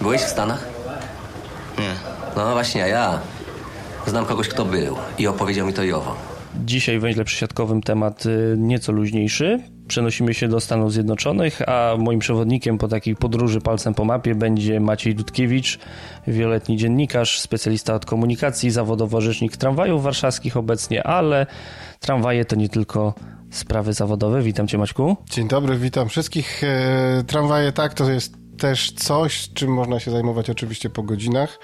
[0.00, 0.64] Byłeś w Stanach?
[1.78, 1.94] Nie.
[2.36, 3.18] No właśnie, ja
[4.12, 6.16] znam kogoś, kto był i opowiedział mi to i owo.
[6.64, 9.62] Dzisiaj w węźle przesiadkowym temat y, nieco luźniejszy.
[9.88, 14.80] Przenosimy się do Stanów Zjednoczonych, a moim przewodnikiem po takiej podróży palcem po mapie będzie
[14.80, 15.78] Maciej Dudkiewicz,
[16.26, 21.46] wieloletni dziennikarz, specjalista od komunikacji, zawodowo rzecznik tramwajów warszawskich obecnie, ale
[22.00, 23.14] tramwaje to nie tylko
[23.50, 24.42] sprawy zawodowe.
[24.42, 25.16] Witam Cię Maćku.
[25.30, 26.64] Dzień dobry, witam wszystkich.
[26.64, 31.58] E, tramwaje, tak, to jest też coś, czym można się zajmować oczywiście po godzinach.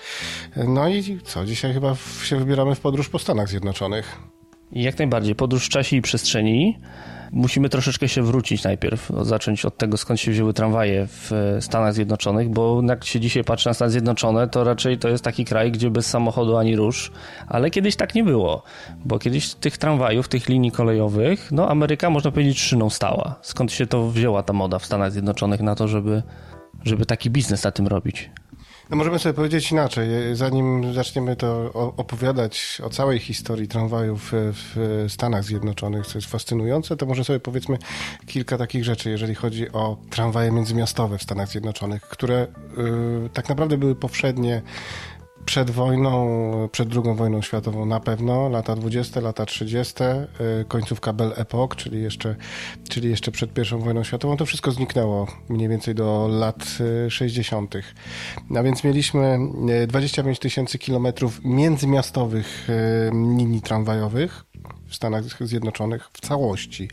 [0.57, 4.19] No i co, dzisiaj chyba się wybieramy w podróż po Stanach Zjednoczonych.
[4.73, 6.79] Jak najbardziej, podróż w czasie i przestrzeni.
[7.33, 11.95] Musimy troszeczkę się wrócić najpierw, zacząć od tego, skąd się wzięły tramwaje w e, Stanach
[11.95, 15.73] Zjednoczonych, bo jak się dzisiaj patrzy na Stany Zjednoczone, to raczej to jest taki kraj,
[15.73, 17.13] gdzie bez samochodu ani rusz,
[17.47, 18.63] ale kiedyś tak nie było,
[19.05, 23.39] bo kiedyś tych tramwajów, tych linii kolejowych, no Ameryka można powiedzieć szyną stała.
[23.43, 26.23] Skąd się to wzięła ta moda w Stanach Zjednoczonych na to, żeby,
[26.85, 28.31] żeby taki biznes na tym robić?
[28.91, 30.09] No możemy sobie powiedzieć inaczej.
[30.33, 37.07] Zanim zaczniemy to opowiadać o całej historii tramwajów w Stanach Zjednoczonych, co jest fascynujące, to
[37.07, 37.79] może sobie powiedzmy
[38.27, 42.47] kilka takich rzeczy, jeżeli chodzi o tramwaje międzymiastowe w Stanach Zjednoczonych, które
[43.27, 44.63] y, tak naprawdę były powszednie
[45.49, 49.95] przed wojną, przed II wojną światową na pewno, lata 20, lata 30,
[50.61, 52.37] y, końcówka Belle Epoque, czyli jeszcze,
[52.89, 57.75] czyli jeszcze przed pierwszą wojną światową, to wszystko zniknęło mniej więcej do lat y, 60.
[58.57, 59.39] A więc mieliśmy
[59.83, 64.45] y, 25 tysięcy kilometrów międzymiastowych y, linii tramwajowych
[64.89, 66.89] w Stanach Zjednoczonych w całości.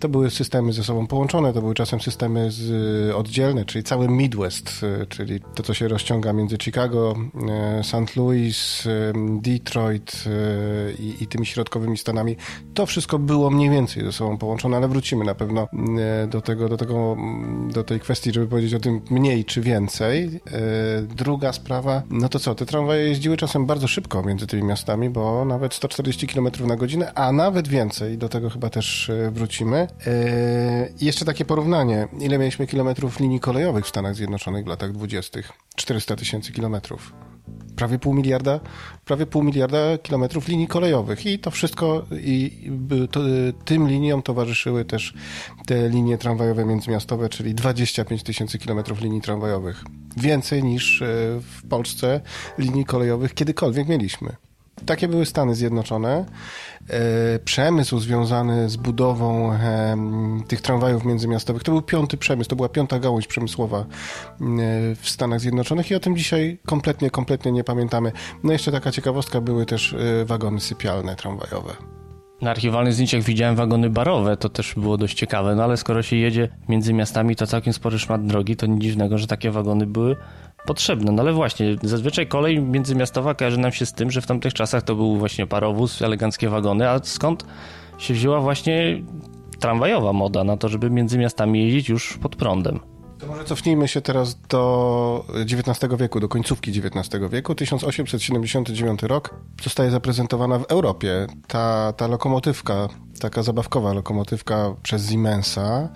[0.00, 4.70] To były systemy ze sobą połączone, to były czasem systemy z, oddzielne, czyli cały Midwest,
[5.02, 7.14] y, czyli to, co się rozciąga między Chicago,
[7.80, 8.16] y, St.
[8.16, 8.84] Louis,
[9.40, 10.24] Detroit
[10.98, 12.36] i, i tymi środkowymi Stanami.
[12.74, 15.68] To wszystko było mniej więcej ze sobą połączone, ale wrócimy na pewno
[16.28, 20.40] do tego, do tego, mm, do tej kwestii, żeby powiedzieć o tym mniej czy więcej.
[21.02, 25.44] Druga sprawa, no to co, te tramwaje jeździły czasem bardzo szybko między tymi miastami, bo
[25.44, 29.88] nawet 140 km na godzinę, a nawet więcej, do tego chyba też y, wrócimy.
[31.00, 35.40] I jeszcze takie porównanie, ile mieliśmy kilometrów linii kolejowych w Stanach Zjednoczonych w latach 20.
[35.76, 37.12] 400 tysięcy kilometrów
[37.76, 38.60] prawie pół miliarda,
[39.04, 42.70] prawie pół miliarda kilometrów linii kolejowych i to wszystko i
[43.10, 43.20] to,
[43.64, 45.14] tym liniom towarzyszyły też
[45.66, 49.84] te linie tramwajowe międzymiastowe, czyli 25 tysięcy kilometrów linii tramwajowych.
[50.16, 51.06] Więcej niż e,
[51.40, 52.20] w Polsce
[52.58, 54.36] linii kolejowych kiedykolwiek mieliśmy.
[54.86, 56.24] Takie były Stany Zjednoczone.
[56.90, 62.68] E, przemysł związany z budową em, tych tramwajów międzymiastowych to był piąty przemysł, to była
[62.68, 63.84] piąta gałąź przemysłowa e,
[64.94, 68.12] w Stanach Zjednoczonych i o tym dzisiaj kompletnie, kompletnie nie pamiętamy.
[68.44, 71.76] No jeszcze taka ciekawostka, były też e, wagony sypialne tramwajowe.
[72.40, 76.16] Na archiwalnych zdjęciach widziałem wagony barowe, to też było dość ciekawe, no ale skoro się
[76.16, 80.16] jedzie między miastami, to całkiem spory szmat drogi, to nic dziwnego, że takie wagony były
[80.66, 81.12] potrzebne.
[81.12, 84.82] No ale właśnie, zazwyczaj kolej międzymiastowa kojarzy nam się z tym, że w tamtych czasach
[84.82, 87.44] to był właśnie parowóz, eleganckie wagony, a skąd
[87.98, 89.02] się wzięła właśnie
[89.60, 92.80] tramwajowa moda na to, żeby między miastami jeździć już pod prądem?
[93.18, 97.54] To może cofnijmy się teraz do XIX wieku, do końcówki XIX wieku.
[97.54, 102.88] 1879 rok zostaje zaprezentowana w Europie ta, ta lokomotywka,
[103.20, 105.88] taka zabawkowa lokomotywka przez Siemensa,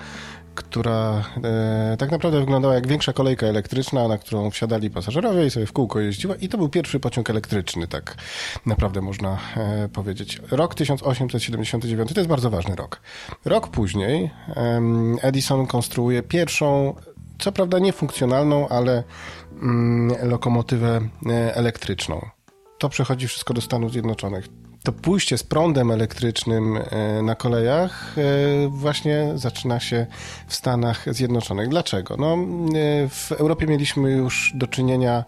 [0.61, 5.67] która e, tak naprawdę wyglądała jak większa kolejka elektryczna, na którą wsiadali pasażerowie i sobie
[5.67, 6.35] w kółko jeździła.
[6.35, 8.17] I to był pierwszy pociąg elektryczny, tak
[8.67, 10.41] naprawdę można e, powiedzieć.
[10.51, 13.01] Rok 1879 to jest bardzo ważny rok.
[13.45, 16.95] Rok później em, Edison konstruuje pierwszą
[17.39, 19.05] co prawda niefunkcjonalną, ale
[19.63, 22.27] mm, lokomotywę e, elektryczną.
[22.79, 24.49] To przechodzi wszystko do Stanów Zjednoczonych.
[24.83, 28.23] To pójście z prądem elektrycznym e, na kolejach e,
[28.69, 30.07] właśnie zaczyna się
[30.47, 31.69] w Stanach Zjednoczonych.
[31.69, 32.17] Dlaczego?
[32.19, 35.25] No, e, w Europie mieliśmy już do czynienia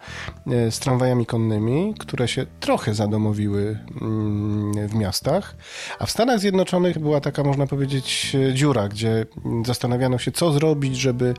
[0.47, 5.57] z tramwajami konnymi, które się trochę zadomowiły mm, w miastach,
[5.99, 9.27] a w Stanach Zjednoczonych była taka, można powiedzieć, dziura, gdzie
[9.67, 11.35] zastanawiano się, co zrobić, żeby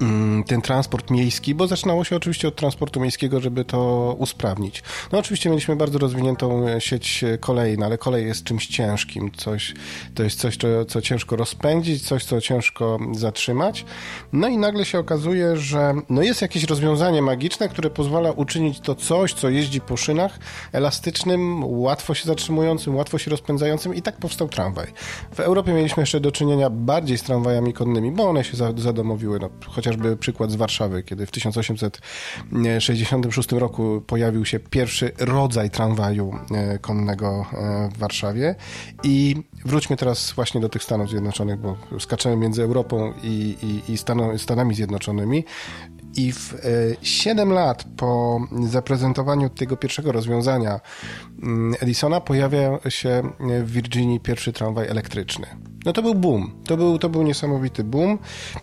[0.00, 4.82] mm, ten transport miejski, bo zaczynało się oczywiście od transportu miejskiego, żeby to usprawnić.
[5.12, 9.74] No oczywiście mieliśmy bardzo rozwiniętą sieć e, kolei no ale kolej jest czymś ciężkim, coś,
[10.14, 13.84] to jest coś, co, co ciężko rozpędzić, coś, co ciężko zatrzymać.
[14.32, 18.94] No i nagle się okazuje, że no jest jakieś rozwiązanie magiczne, które pozwala uczynić to
[18.94, 20.38] coś, co jeździ po szynach,
[20.72, 24.86] elastycznym, łatwo się zatrzymującym, łatwo się rozpędzającym i tak powstał tramwaj.
[25.34, 29.38] W Europie mieliśmy jeszcze do czynienia bardziej z tramwajami konnymi, bo one się zadomowiły.
[29.38, 36.78] No, chociażby przykład z Warszawy, kiedy w 1866 roku pojawił się pierwszy rodzaj tramwaju e,
[36.78, 37.43] konnego
[37.94, 38.54] w Warszawie.
[39.02, 43.56] I wróćmy teraz właśnie do tych Stanów Zjednoczonych, bo skaczemy między Europą i,
[43.88, 43.98] i, i
[44.38, 45.44] Stanami Zjednoczonymi.
[46.16, 46.54] I w
[47.02, 50.80] 7 e, lat po zaprezentowaniu tego pierwszego rozwiązania
[51.42, 53.22] mm, Edisona pojawia się
[53.64, 55.46] w Virginii pierwszy tramwaj elektryczny.
[55.84, 56.62] No to był boom.
[56.66, 58.18] To był, to był niesamowity boom.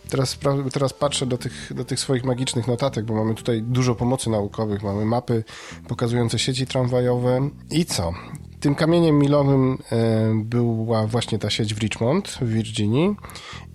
[0.09, 0.37] Teraz,
[0.73, 4.83] teraz patrzę do tych, do tych swoich magicznych notatek, bo mamy tutaj dużo pomocy naukowych,
[4.83, 5.43] mamy mapy
[5.87, 7.49] pokazujące sieci tramwajowe.
[7.71, 8.13] I co?
[8.59, 13.15] Tym kamieniem milowym e, była właśnie ta sieć w Richmond w Virginii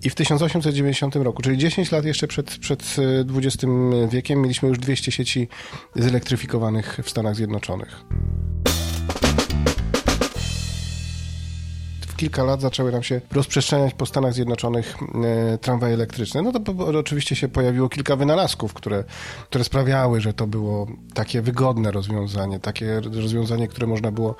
[0.03, 2.95] i w 1890 roku, czyli 10 lat jeszcze przed, przed
[3.35, 3.67] XX e,
[4.07, 5.47] wiekiem, mieliśmy już 200 sieci
[5.95, 8.03] zelektryfikowanych w Stanach Zjednoczonych.
[12.17, 14.97] Kilka lat zaczęły nam się rozprzestrzeniać po Stanach Zjednoczonych
[15.53, 16.41] e, tramwaje elektryczne.
[16.41, 19.03] No to oczywiście się pojawiło kilka wynalazków, które,
[19.49, 24.35] które sprawiały, że to było takie wygodne rozwiązanie, takie rozwiązanie, które można było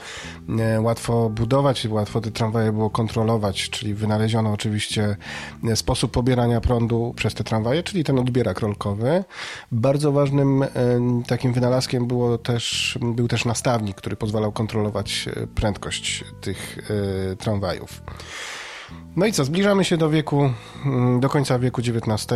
[0.60, 5.16] e, łatwo budować, łatwo te tramwaje było kontrolować, czyli wynaleziono oczywiście
[5.64, 9.24] e, sposób pobierania prądu przez te tramwaje, czyli ten odbierak rolkowy.
[9.72, 10.66] Bardzo ważnym
[11.28, 16.78] takim wynalazkiem było też, był też nastawnik, który pozwalał kontrolować prędkość tych
[17.40, 17.67] tramwajów
[19.16, 20.54] No i co, zbliżamy się do wieku,
[20.86, 22.28] mm, do końca wieku XIX.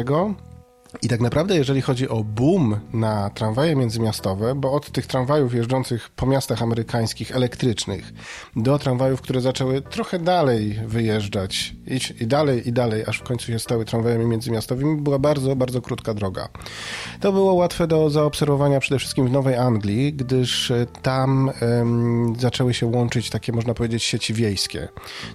[1.02, 6.10] I tak naprawdę, jeżeli chodzi o boom na tramwaje międzymiastowe, bo od tych tramwajów jeżdżących
[6.10, 8.14] po miastach amerykańskich elektrycznych
[8.56, 13.48] do tramwajów, które zaczęły trochę dalej wyjeżdżać i, i dalej, i dalej, aż w końcu
[13.48, 16.50] się stały tramwajami międzymiastowymi, była bardzo, bardzo krótka droga.
[17.20, 22.74] To było łatwe do zaobserwowania przede wszystkim w Nowej Anglii, gdyż e, tam um, zaczęły
[22.74, 24.88] się łączyć takie, można powiedzieć, sieci wiejskie.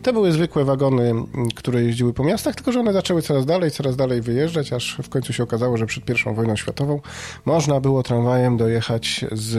[0.02, 1.14] To były zwykłe wagony,
[1.55, 5.09] które jeździły po miastach, tylko że one zaczęły coraz dalej, coraz dalej wyjeżdżać, aż w
[5.09, 7.01] końcu się okazało, że przed I wojną światową
[7.45, 9.55] można było tramwajem dojechać z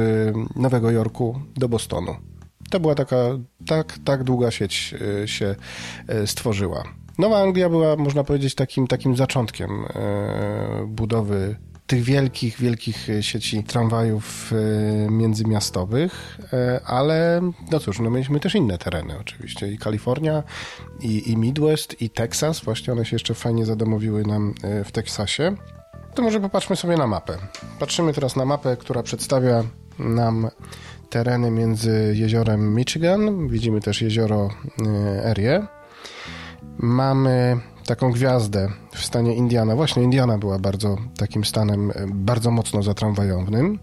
[0.55, 2.15] Nowego Jorku do Bostonu.
[2.69, 3.17] To była taka,
[3.67, 5.55] tak, tak długa sieć e, się
[6.07, 6.83] e, stworzyła.
[7.17, 11.55] Nowa Anglia była, można powiedzieć, takim, takim zaczątkiem e, budowy
[11.87, 14.53] tych wielkich, wielkich sieci tramwajów
[15.09, 16.37] międzymiastowych,
[16.85, 17.41] ale
[17.71, 19.71] no cóż, no mieliśmy też inne tereny oczywiście.
[19.71, 20.43] I Kalifornia,
[21.01, 22.59] i, i Midwest, i Teksas.
[22.59, 24.53] Właśnie one się jeszcze fajnie zadomowiły nam
[24.85, 25.55] w Teksasie
[26.17, 27.37] to może popatrzmy sobie na mapę.
[27.79, 29.63] Patrzymy teraz na mapę, która przedstawia
[29.99, 30.47] nam
[31.09, 33.47] tereny między jeziorem Michigan.
[33.47, 34.49] Widzimy też jezioro
[34.85, 35.67] e, Erie.
[36.77, 39.75] Mamy taką gwiazdę w stanie Indiana.
[39.75, 43.79] Właśnie Indiana była bardzo takim stanem e, bardzo mocno zatramwajowym.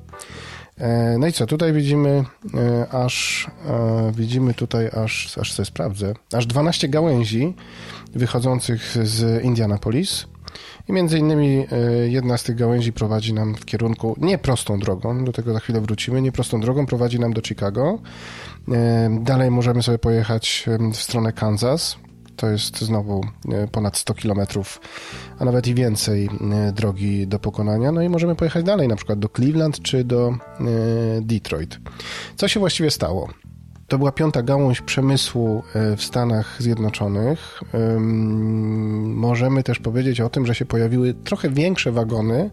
[0.79, 2.25] E, no i co, tutaj widzimy
[2.91, 3.47] aż,
[4.13, 7.55] widzimy tutaj aż, aż sobie sprawdzę, aż 12 gałęzi
[8.15, 10.27] wychodzących z Indianapolis.
[10.89, 15.25] I między innymi e, jedna z tych gałęzi prowadzi nam w kierunku nie prostą drogą,
[15.25, 17.99] do tego za chwilę wrócimy, nie prostą drogą prowadzi nam do Chicago.
[18.69, 21.97] E, dalej możemy sobie pojechać w stronę Kansas.
[22.37, 24.81] To jest znowu e, ponad 100 kilometrów,
[25.39, 26.29] a nawet i więcej
[26.73, 27.93] drogi do pokonania.
[27.93, 30.35] No i możemy pojechać dalej, na przykład do Cleveland czy do
[31.21, 31.79] Detroit.
[32.37, 33.29] Co się właściwie stało?
[33.89, 37.61] To była piąta gałąź przemysłu e, w Stanach Zjednoczonych.
[39.05, 42.51] Możemy też powiedzieć o tym, że się pojawiły trochę większe wagony,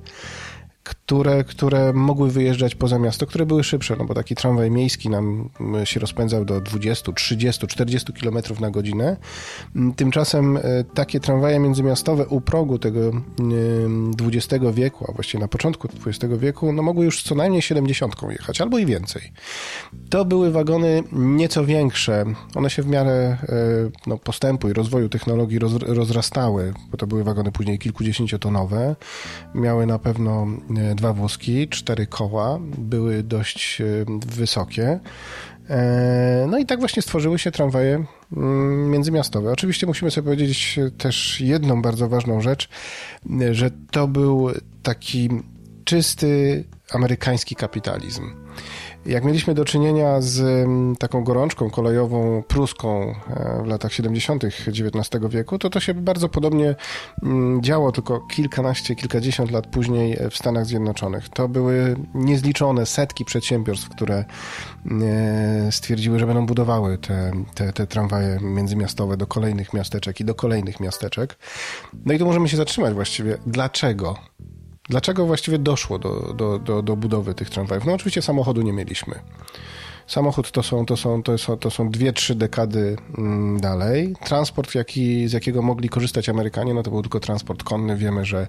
[0.83, 5.49] które, które mogły wyjeżdżać poza miasto, które były szybsze, no bo taki tramwaj miejski nam
[5.83, 9.17] się rozpędzał do 20, 30, 40 km na godzinę.
[9.95, 10.61] Tymczasem e,
[10.93, 13.11] takie tramwaje międzymiastowe u progu tego
[14.21, 18.61] XX wieku, a właściwie na początku XX wieku, no mogły już co najmniej 70 jechać,
[18.61, 19.21] albo i więcej.
[20.09, 22.25] To były wagony nieco większe.
[22.55, 23.37] One się w miarę e,
[24.07, 28.95] no, postępu i rozwoju technologii roz, rozrastały, bo to były wagony później kilkudziesięciotonowe.
[29.55, 33.85] Miały na pewno E, dwa wózki, cztery koła, były dość e,
[34.27, 34.99] wysokie.
[35.69, 38.05] E, no i tak właśnie stworzyły się tramwaje
[38.37, 39.51] mm, międzymiastowe.
[39.51, 42.69] Oczywiście musimy sobie powiedzieć też jedną bardzo ważną rzecz,
[43.51, 44.49] że to był
[44.83, 45.29] taki
[45.83, 48.23] czysty amerykański kapitalizm.
[49.05, 54.43] Jak mieliśmy do czynienia z mm, taką gorączką kolejową pruską e, w latach 70.
[54.43, 56.75] XIX wieku, to to się bardzo podobnie
[57.23, 61.29] mm, działo, tylko kilkanaście, kilkadziesiąt lat później w Stanach Zjednoczonych.
[61.29, 64.25] To były niezliczone setki przedsiębiorstw, które
[64.91, 70.35] e, stwierdziły, że będą budowały te, te, te tramwaje międzymiastowe do kolejnych miasteczek i do
[70.35, 71.37] kolejnych miasteczek.
[72.05, 73.37] No i tu możemy się zatrzymać właściwie.
[73.45, 74.15] Dlaczego?
[74.91, 77.85] Dlaczego właściwie doszło do, do, do, do budowy tych tramwajów?
[77.85, 79.19] No oczywiście samochodu nie mieliśmy.
[80.07, 84.15] Samochód to są, to są, to są, to są dwie, trzy dekady mm, dalej.
[84.25, 87.97] Transport, jaki, z jakiego mogli korzystać Amerykanie, no to był tylko transport konny.
[87.97, 88.47] Wiemy, że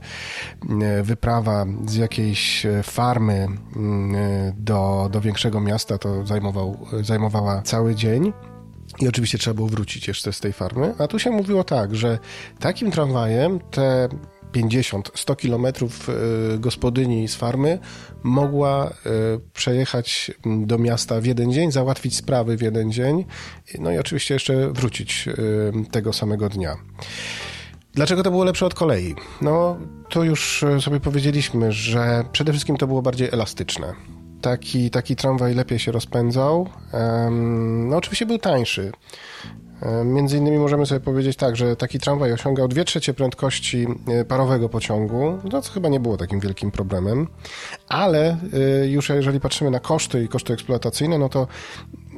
[0.71, 3.47] mm, wyprawa z jakiejś e, farmy
[3.77, 8.33] mm, e, do, do większego miasta to zajmował, zajmowała cały dzień.
[9.01, 10.95] I oczywiście trzeba było wrócić jeszcze z tej farmy.
[10.99, 12.19] A tu się mówiło tak, że
[12.61, 14.09] takim tramwajem te
[14.53, 16.13] 50-100 kilometrów e,
[16.59, 17.79] gospodyni z farmy
[18.23, 18.91] mogła e,
[19.53, 23.25] przejechać do miasta w jeden dzień, załatwić sprawy w jeden dzień,
[23.79, 25.33] no i oczywiście jeszcze wrócić e,
[25.91, 26.77] tego samego dnia.
[27.95, 29.15] Dlaczego to było lepsze od kolei?
[29.43, 29.79] No,
[30.09, 33.93] to już sobie powiedzieliśmy, że przede wszystkim to było bardziej elastyczne.
[34.43, 36.69] Taki, taki tramwaj lepiej się rozpędzał.
[37.89, 38.93] No, oczywiście był tańszy.
[39.83, 44.25] E, między innymi możemy sobie powiedzieć tak, że taki tramwaj osiągał 2 trzecie prędkości e,
[44.25, 47.29] parowego pociągu, no co chyba nie było takim wielkim problemem,
[47.89, 48.37] ale
[48.83, 51.47] e, już jeżeli patrzymy na koszty i koszty eksploatacyjne, no to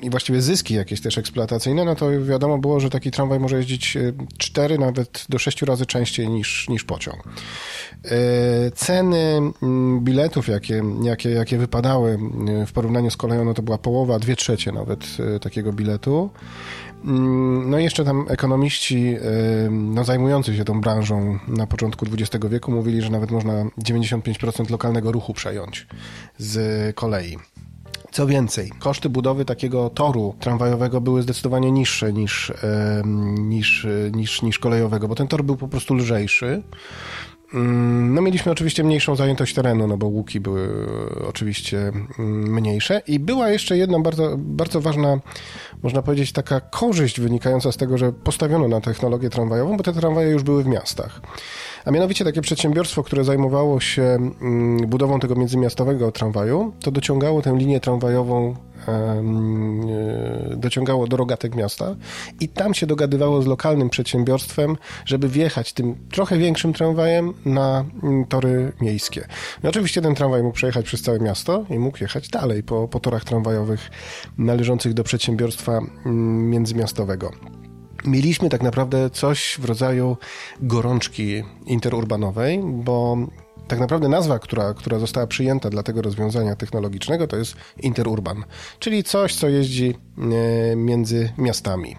[0.02, 3.98] i właściwie zyski jakieś też eksploatacyjne, no to wiadomo było, że taki tramwaj może jeździć
[4.38, 7.22] 4 nawet do 6 razy częściej niż, niż pociąg.
[8.74, 12.18] Ceny mm, biletów, jakie, jakie, jakie wypadały
[12.66, 15.06] w porównaniu z koleją, no to była połowa, dwie trzecie nawet
[15.40, 16.30] takiego biletu.
[17.04, 19.16] Mm, no i jeszcze tam ekonomiści
[19.70, 25.12] no, zajmujący się tą branżą na początku XX wieku mówili, że nawet można 95% lokalnego
[25.12, 25.86] ruchu przejąć
[26.38, 27.38] z kolei.
[28.12, 32.52] Co więcej, koszty budowy takiego toru tramwajowego były zdecydowanie niższe niż,
[33.38, 36.62] niż, niż, niż kolejowego, bo ten tor był po prostu lżejszy.
[37.54, 40.68] Mm, no mieliśmy oczywiście mniejszą zajętość terenu, no bo łuki były
[41.28, 45.18] oczywiście mm, mniejsze i była jeszcze jedna bardzo, bardzo ważna,
[45.84, 50.30] można powiedzieć, taka korzyść wynikająca z tego, że postawiono na technologię tramwajową, bo te tramwaje
[50.30, 51.20] już były w miastach.
[51.84, 57.56] A mianowicie takie przedsiębiorstwo, które zajmowało się mm, budową tego międzymiastowego tramwaju, to dociągało tę
[57.56, 58.56] linię tramwajową
[60.56, 61.96] dociągało do rogatek miasta
[62.40, 68.24] i tam się dogadywało z lokalnym przedsiębiorstwem, żeby wjechać tym trochę większym tramwajem na mm,
[68.24, 69.26] tory miejskie.
[69.62, 73.00] No oczywiście ten tramwaj mógł przejechać przez całe miasto i mógł jechać dalej po, po
[73.00, 73.90] torach tramwajowych
[74.38, 77.30] należących do przedsiębiorstwa mm, międzymiastowego
[78.04, 80.16] mieliśmy tak naprawdę coś w rodzaju
[80.60, 83.16] gorączki interurbanowej, bo
[83.68, 88.44] tak naprawdę nazwa, która, która została przyjęta dla tego rozwiązania technologicznego, to jest interurban,
[88.78, 89.94] czyli coś, co jeździ
[90.72, 91.96] e, między miastami.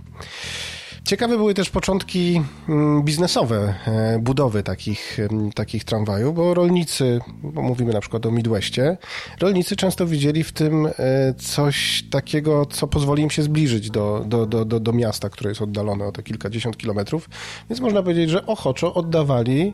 [1.06, 5.18] Ciekawe były też początki mm, biznesowe e, budowy takich,
[5.56, 8.98] takich tramwajów, bo rolnicy, bo mówimy na przykład o Midwestie,
[9.40, 10.92] rolnicy często widzieli w tym e,
[11.34, 15.62] coś takiego, co pozwoli im się zbliżyć do, do, do, do, do miasta, które jest
[15.62, 17.30] oddalone o te kilkadziesiąt kilometrów,
[17.70, 19.74] więc można powiedzieć, że ochoczo oddawali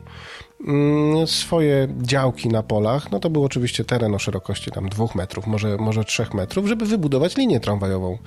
[1.26, 5.76] swoje działki na polach, no to był oczywiście teren o szerokości tam dwóch metrów, może,
[5.76, 8.18] może trzech metrów, żeby wybudować linię tramwajową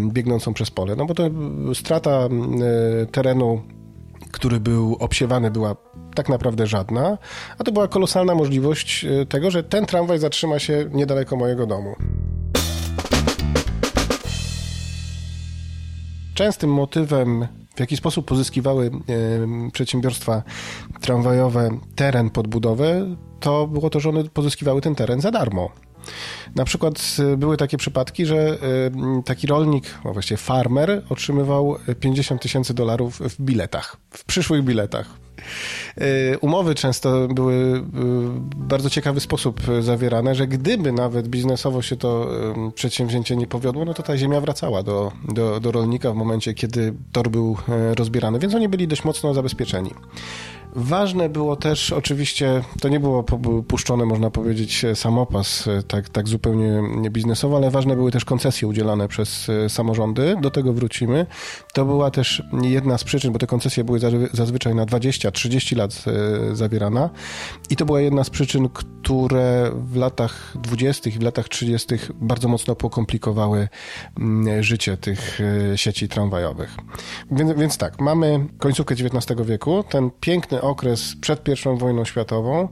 [0.00, 1.30] biegnącą przez pole, no bo to
[1.74, 3.62] strata e, terenu
[4.32, 5.76] który był obsiewany, była
[6.14, 7.18] tak naprawdę żadna,
[7.58, 11.96] a to była kolosalna możliwość e, tego, że ten tramwaj zatrzyma się niedaleko mojego domu.
[16.34, 18.90] Częstym motywem w jaki sposób pozyskiwały
[19.72, 20.42] przedsiębiorstwa
[21.00, 25.70] tramwajowe teren pod budowę, to było to, że one pozyskiwały ten teren za darmo.
[26.54, 28.58] Na przykład e, były takie przypadki, że
[29.24, 35.21] taki rolnik, a właściwie farmer, otrzymywał 50 tysięcy dolarów w biletach, w przyszłych biletach.
[35.96, 42.28] E, umowy często były w bardzo ciekawy sposób zawierane, że gdyby nawet biznesowo się to
[42.74, 46.94] przedsięwzięcie nie powiodło, no to ta ziemia wracała do, do, do rolnika w momencie, kiedy
[47.12, 47.56] tor był
[47.94, 49.90] rozbierany, więc oni byli dość mocno zabezpieczeni.
[50.76, 53.24] Ważne było też, oczywiście, to nie było
[53.68, 59.08] puszczone, można powiedzieć, samopas e, tak, tak zupełnie biznesowo, ale ważne były też koncesje udzielane
[59.08, 60.36] przez e, samorządy.
[60.40, 61.26] Do tego wrócimy.
[61.74, 64.00] To była też jedna z przyczyn, bo te koncesje były
[64.32, 67.10] zazwyczaj na 20-30 lat e, zawierana
[67.70, 71.10] i to była jedna z przyczyn, które w latach 20.
[71.10, 71.94] i w latach 30.
[72.14, 73.68] bardzo mocno pokomplikowały
[74.18, 75.40] mm, życie tych
[75.76, 76.76] sieci tramwajowych.
[77.30, 82.68] Więc, więc tak, mamy końcówkę XIX wieku, ten piękny okres przed I wojną światową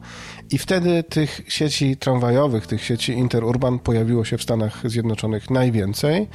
[0.50, 6.28] i wtedy tych sieci tramwajowych, tych sieci interurban pojawiło się w Stanach Zjednoczonych najwięcej.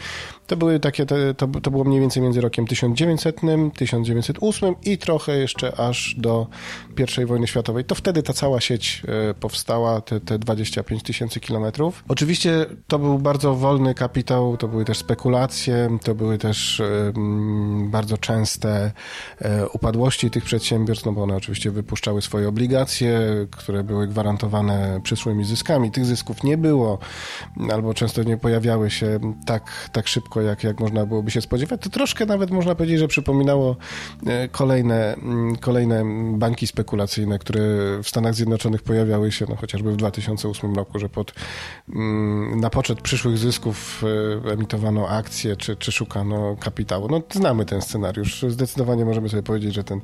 [0.48, 3.36] To były takie, to, to było mniej więcej między rokiem 1900,
[3.78, 6.48] 1908 i trochę jeszcze aż do
[7.22, 7.86] I wojny światowej.
[7.86, 12.04] To wtedy ta cała sieć e, powstała, te, te 25 tysięcy kilometrów.
[12.08, 16.82] Oczywiście to był bardzo wolny kapitał, to były też spekulacje, to były też
[17.86, 18.92] bardzo częste
[19.40, 23.20] e, upadłości tych przedsiębiorstw, no bo one oczywiście wypuszczały swoje obligacje,
[23.52, 25.92] które były gwarantowane przyszłymi zyskami.
[25.92, 27.00] Tych zysków nie było,
[27.72, 31.82] albo często nie pojawiały się tak, tak szybko, jak, jak można byłoby się spodziewać.
[31.82, 33.76] To troszkę nawet można powiedzieć, że przypominało
[34.28, 35.16] e, kolejne,
[35.60, 36.04] kolejne
[36.38, 37.62] banki spekulacyjne, które
[38.04, 41.34] w Stanach Zjednoczonych pojawiały się, no chociażby w 2008 roku, że pod,
[42.56, 44.04] na poczet przyszłych zysków
[44.48, 47.08] e, emitowano akcje, czy, czy szukano kapitału.
[47.10, 48.46] No znamy ten scenariusz.
[48.48, 50.02] Zdecydowanie możemy sobie powiedzieć, że ten,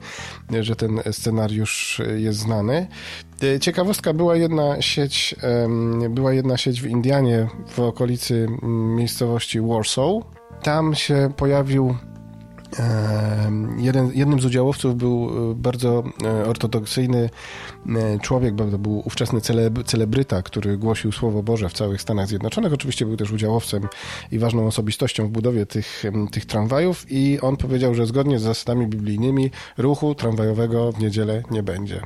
[0.62, 1.31] że ten scenariusz
[2.18, 2.88] jest znany.
[3.44, 5.36] E, ciekawostka, była jedna sieć,
[6.10, 8.48] była jedna sieć w Indianie, w okolicy
[8.96, 10.24] miejscowości Warsaw.
[10.64, 11.96] Tam się pojawił
[13.78, 17.30] Jeden, jednym z udziałowców był e, bardzo e, ortodoksyjny
[18.22, 19.42] człowiek, bo to był ówczesny
[19.86, 22.74] celebryta, który głosił Słowo Boże w całych Stanach Zjednoczonych.
[22.74, 23.88] Oczywiście był też udziałowcem
[24.32, 28.88] i ważną osobistością w budowie tych, tych tramwajów i on powiedział, że zgodnie z zasadami
[28.88, 32.02] biblijnymi ruchu tramwajowego w niedzielę nie będzie.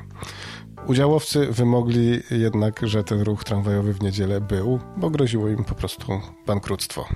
[0.86, 6.20] Udziałowcy wymogli jednak, że ten ruch tramwajowy w niedzielę był, bo groziło im po prostu
[6.46, 7.08] bankructwo.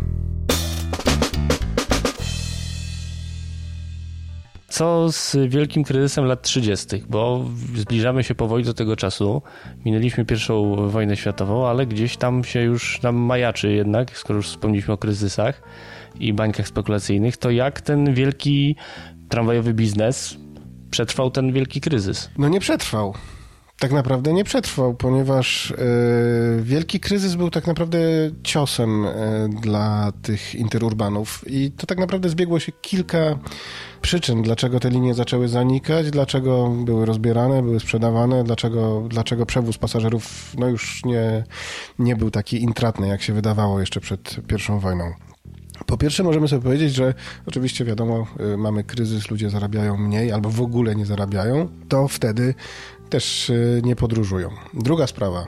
[4.71, 7.45] Co z wielkim kryzysem lat 30., bo
[7.77, 9.43] zbliżamy się powoli do tego czasu.
[9.85, 14.95] Minęliśmy pierwszą wojnę światową, ale gdzieś tam się już nam majaczy jednak, skoro już wspomnieliśmy
[14.95, 15.63] o kryzysach
[16.21, 18.77] i bańkach spekulacyjnych, to jak ten wielki
[19.29, 20.37] tramwajowy biznes
[20.91, 22.31] przetrwał ten wielki kryzys?
[22.39, 23.15] No nie przetrwał
[23.81, 25.77] tak naprawdę nie przetrwał, ponieważ e,
[26.63, 27.99] wielki kryzys był tak naprawdę
[28.43, 33.39] ciosem e, dla tych interurbanów i to tak naprawdę zbiegło się kilka
[34.03, 40.53] przyczyn, dlaczego te linie zaczęły zanikać, dlaczego były rozbierane, były sprzedawane, dlaczego, dlaczego przewóz pasażerów
[40.59, 41.45] no już nie,
[41.99, 45.30] nie był taki intratny, jak się wydawało jeszcze przed pierwszą wojną.
[45.87, 47.15] Po pierwsze możemy sobie powiedzieć, że
[47.47, 52.55] oczywiście wiadomo, e, mamy kryzys, ludzie zarabiają mniej albo w ogóle nie zarabiają, to wtedy
[53.11, 54.51] też y, nie podróżują.
[54.75, 55.47] Druga sprawa.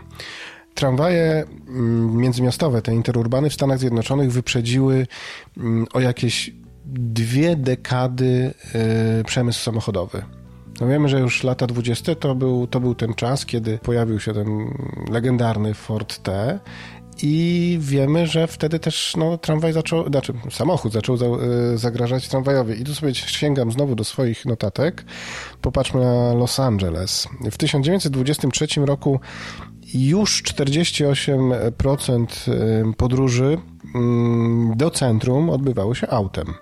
[0.75, 5.07] Tramwaje mm, międzymiastowe, te interurbany w Stanach Zjednoczonych wyprzedziły
[5.57, 6.51] mm, o jakieś
[6.85, 8.55] dwie dekady
[9.21, 10.23] y, przemysł samochodowy.
[10.81, 14.35] No wiemy, że już lata 20 to był, to był ten czas, kiedy pojawił się
[14.35, 14.49] ten
[15.11, 16.59] legendarny Ford T
[17.23, 21.27] i wiemy, że wtedy też no, tramwaj zaczął, znaczy samochód zaczął za,
[21.75, 22.81] y, zagrażać tramwajowi.
[22.81, 25.05] I tu sobie sięgam znowu do swoich notatek.
[25.61, 27.29] Popatrzmy na Los Angeles.
[27.51, 29.21] W 1923 roku
[29.95, 33.59] już 48% y, podróży
[33.95, 36.55] mm, do centrum odbywało się autem.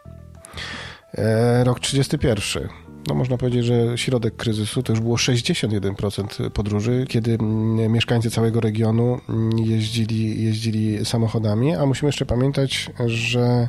[1.14, 7.34] E, rok 31 no można powiedzieć, że środek kryzysu to już było 61% podróży, kiedy
[7.34, 9.20] mm, mieszkańcy całego regionu
[9.56, 13.68] jeździli, jeździli samochodami, a musimy jeszcze pamiętać, że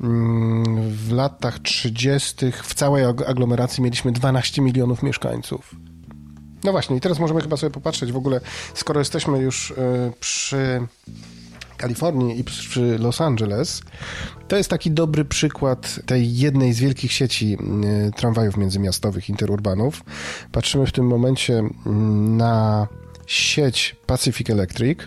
[0.00, 2.52] mm, w latach 30.
[2.62, 5.74] w całej aglomeracji mieliśmy 12 milionów mieszkańców.
[6.64, 8.40] No właśnie, i teraz możemy chyba sobie popatrzeć w ogóle,
[8.74, 9.74] skoro jesteśmy już y,
[10.20, 10.86] przy
[11.82, 13.82] Kalifornii i przy Los Angeles,
[14.48, 17.58] to jest taki dobry przykład tej jednej z wielkich sieci
[18.16, 20.04] tramwajów międzymiastowych, interurbanów.
[20.52, 21.62] Patrzymy w tym momencie
[22.36, 22.86] na
[23.26, 24.98] sieć Pacific Electric,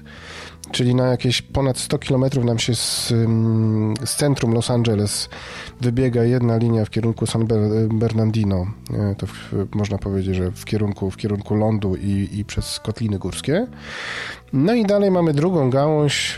[0.72, 3.08] czyli na jakieś ponad 100 kilometrów nam się z,
[4.06, 5.30] z centrum Los Angeles
[5.82, 7.48] wybiega jedna linia w kierunku San
[7.90, 8.66] Bernardino.
[8.94, 13.20] E, to w, można powiedzieć, że w kierunku, w kierunku lądu i, i przez Kotliny
[13.20, 13.68] Górskie.
[14.58, 16.38] No i dalej mamy drugą gałąź,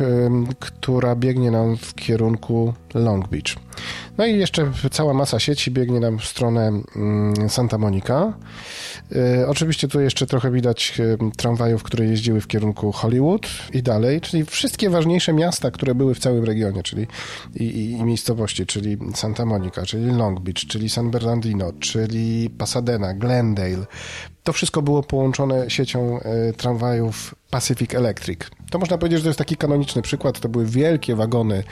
[0.59, 3.55] która biegnie nam w kierunku Long Beach.
[4.17, 8.33] No i jeszcze cała masa sieci biegnie nam w stronę mm, Santa Monica.
[9.15, 11.01] E, oczywiście tu jeszcze trochę widać
[11.37, 16.19] tramwajów, które jeździły w kierunku Hollywood i dalej, czyli wszystkie ważniejsze miasta, które były w
[16.19, 17.07] całym regionie, czyli
[17.55, 23.13] i, i, i miejscowości, czyli Santa Monica, czyli Long Beach, czyli San Bernardino, czyli Pasadena,
[23.13, 23.85] Glendale.
[24.47, 28.39] To wszystko było połączone siecią e, tramwajów Pacific Electric.
[28.71, 30.39] To można powiedzieć, że to jest taki kanoniczny przykład.
[30.39, 31.63] To były wielkie wagony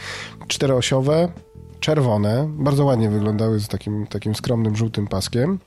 [0.48, 1.32] czteroosiowe,
[1.80, 5.60] czerwone, bardzo ładnie wyglądały z takim, takim skromnym żółtym paskiem.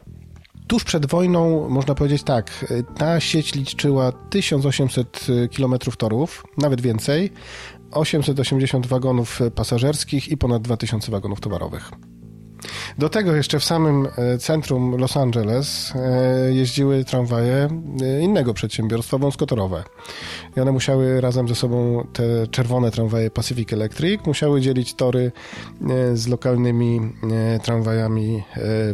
[0.67, 7.33] Tuż przed wojną, można powiedzieć tak, ta sieć liczyła 1800 km torów, nawet więcej,
[7.91, 11.91] 880 wagonów pasażerskich i ponad 2000 wagonów towarowych.
[12.99, 17.69] Do tego jeszcze w samym e, centrum Los Angeles e, jeździły tramwaje
[18.03, 19.85] e, innego przedsiębiorstwa wąskotorowe.
[20.57, 25.33] I one musiały razem ze sobą, te czerwone tramwaje Pacific Electric, musiały dzielić tory
[26.15, 27.01] z lokalnymi
[27.63, 28.43] tramwajami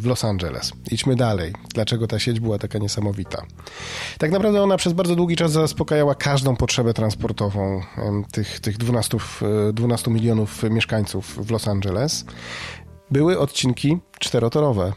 [0.01, 0.73] w Los Angeles.
[0.91, 1.53] Idźmy dalej.
[1.75, 3.43] Dlaczego ta sieć była taka niesamowita?
[4.19, 7.81] Tak naprawdę ona przez bardzo długi czas zaspokajała każdą potrzebę transportową
[8.33, 9.19] tych, tych 12,
[9.73, 12.25] 12 milionów mieszkańców w Los Angeles
[13.11, 14.93] były odcinki czterotorowe.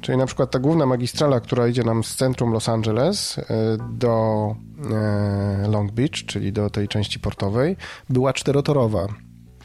[0.00, 3.42] Czyli na przykład ta główna magistrala, która idzie nam z centrum Los Angeles e,
[3.90, 4.54] do
[4.90, 7.76] e, Long Beach, czyli do tej części portowej,
[8.08, 9.06] była czterotorowa.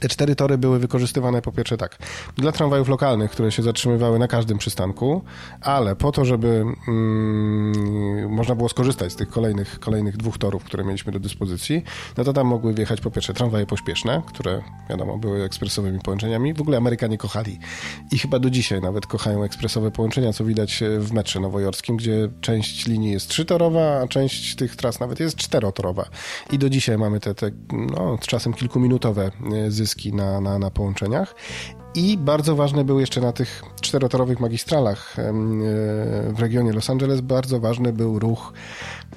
[0.01, 1.97] Te cztery tory były wykorzystywane po pierwsze tak,
[2.35, 5.23] dla tramwajów lokalnych, które się zatrzymywały na każdym przystanku,
[5.61, 10.83] ale po to, żeby mm, można było skorzystać z tych kolejnych, kolejnych dwóch torów, które
[10.83, 11.83] mieliśmy do dyspozycji,
[12.17, 16.53] no to tam mogły wjechać po pierwsze tramwaje pośpieszne, które wiadomo były ekspresowymi połączeniami.
[16.53, 17.59] W ogóle Amerykanie kochali
[18.11, 22.87] i chyba do dzisiaj nawet kochają ekspresowe połączenia, co widać w metrze nowojorskim, gdzie część
[22.87, 26.05] linii jest trzytorowa, a część tych tras nawet jest czterotorowa.
[26.51, 31.35] I do dzisiaj mamy te, te no, czasem kilkuminutowe e, zyski na, na, na połączeniach.
[31.95, 35.33] I bardzo ważne był jeszcze na tych czterotorowych magistralach e,
[36.33, 38.53] w regionie Los Angeles, bardzo ważny był ruch,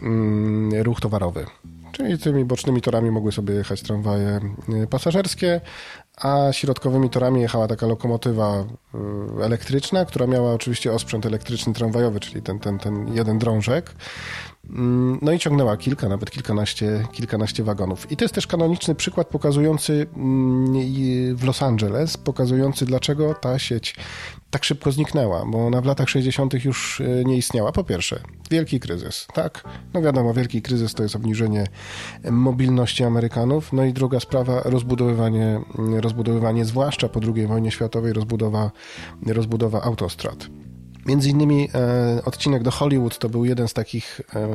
[0.03, 1.47] mm, ruch towarowy.
[1.93, 5.61] Czyli tymi bocznymi torami mogły sobie jechać tramwaje e, pasażerskie,
[6.17, 12.43] a środkowymi torami jechała taka lokomotywa e, elektryczna, która miała oczywiście osprzęt elektryczny tramwajowy, czyli
[12.43, 13.95] ten, ten, ten jeden drążek.
[14.71, 18.13] Mm, no i ciągnęła kilka, nawet kilkanaście, kilkanaście wagonów.
[18.13, 23.97] I to jest też kanoniczny przykład pokazujący mm, w Los Angeles, pokazujący dlaczego ta sieć
[24.51, 26.65] tak szybko zniknęła, bo ona w latach 60.
[26.65, 27.73] już e, nie istniała.
[27.73, 29.65] Po pierwsze, wielki kryzys, tak?
[29.95, 31.67] No wiadomo, wielki kryzys to jest obniżenie
[32.31, 33.73] mobilności Amerykanów.
[33.73, 35.61] No i druga sprawa, rozbudowywanie,
[36.01, 38.71] rozbudowywanie zwłaszcza po II wojnie światowej, rozbudowa,
[39.27, 40.47] rozbudowa autostrad.
[41.07, 44.49] Między innymi e, odcinek do Hollywood to był jeden z takich, e,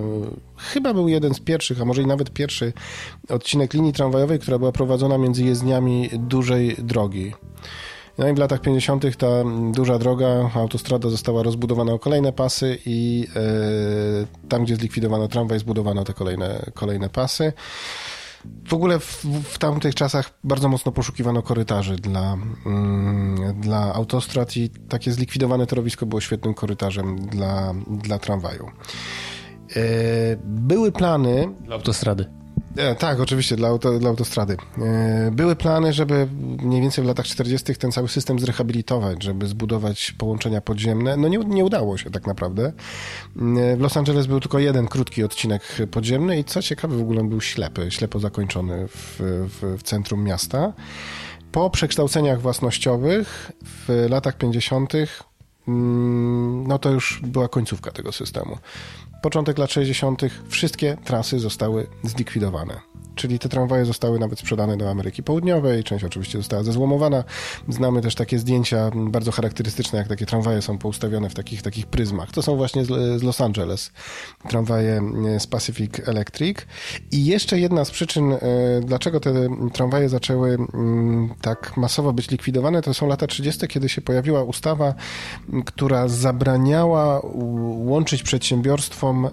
[0.58, 2.74] chyba był jeden z pierwszych, a może i nawet pierwszy
[3.30, 7.34] odcinek linii tramwajowej, która była prowadzona między jezdniami dużej drogi.
[8.18, 9.18] No i w latach 50.
[9.18, 9.28] ta
[9.72, 16.04] duża droga, autostrada została rozbudowana o kolejne pasy i e, tam, gdzie zlikwidowano tramwaj, zbudowano
[16.04, 17.54] te kolejne, kolejne pasy.
[18.67, 24.69] W ogóle w, w tamtych czasach bardzo mocno poszukiwano korytarzy dla, mm, dla autostrad i
[24.69, 28.71] takie zlikwidowane torowisko było świetnym korytarzem dla, dla tramwaju.
[29.75, 29.82] E,
[30.43, 31.54] były plany...
[31.65, 32.38] Dla autostrady.
[32.80, 34.58] E, tak, oczywiście, dla, auto, dla autostrady.
[34.78, 36.28] E, były plany, żeby
[36.63, 37.76] mniej więcej w latach 40.
[37.76, 41.18] ten cały system zrehabilitować, żeby zbudować połączenia podziemne.
[41.18, 42.65] No nie, nie udało się tak naprawdę.
[42.65, 45.62] E, w Los Angeles był tylko jeden krótki odcinek
[45.92, 50.24] podziemny i co ciekawe, w ogóle on był ślepy, ślepo zakończony w, w, w centrum
[50.24, 50.74] miasta.
[51.52, 55.08] Po przekształceniach własnościowych w latach 50 mm,
[56.67, 58.58] no to już była końcówka tego systemu
[59.21, 60.21] początek lat 60.
[60.49, 62.79] wszystkie trasy zostały zlikwidowane
[63.19, 67.23] czyli te tramwaje zostały nawet sprzedane do Ameryki Południowej, część oczywiście została zezłomowana.
[67.69, 72.32] Znamy też takie zdjęcia bardzo charakterystyczne, jak takie tramwaje są poustawione w takich, takich pryzmach.
[72.32, 73.91] To są właśnie z, Los Angeles,
[74.49, 75.01] tramwaje
[75.36, 76.58] e, z Pacific Electric.
[77.12, 78.39] I jeszcze jedna z przyczyn, e,
[78.84, 79.34] dlaczego te
[79.73, 80.58] tramwaje zaczęły
[81.41, 84.93] tak masowo być likwidowane, to są lata 30., kiedy się pojawiła ustawa,
[85.65, 87.21] która zabraniała
[87.86, 89.29] łączyć przedsiębiorstwom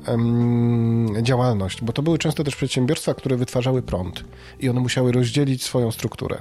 [1.23, 4.25] działalność, bo to były często też przedsiębiorstwa, które wytwarzały prąd
[4.61, 6.41] i one musiały rozdzielić swoją strukturę.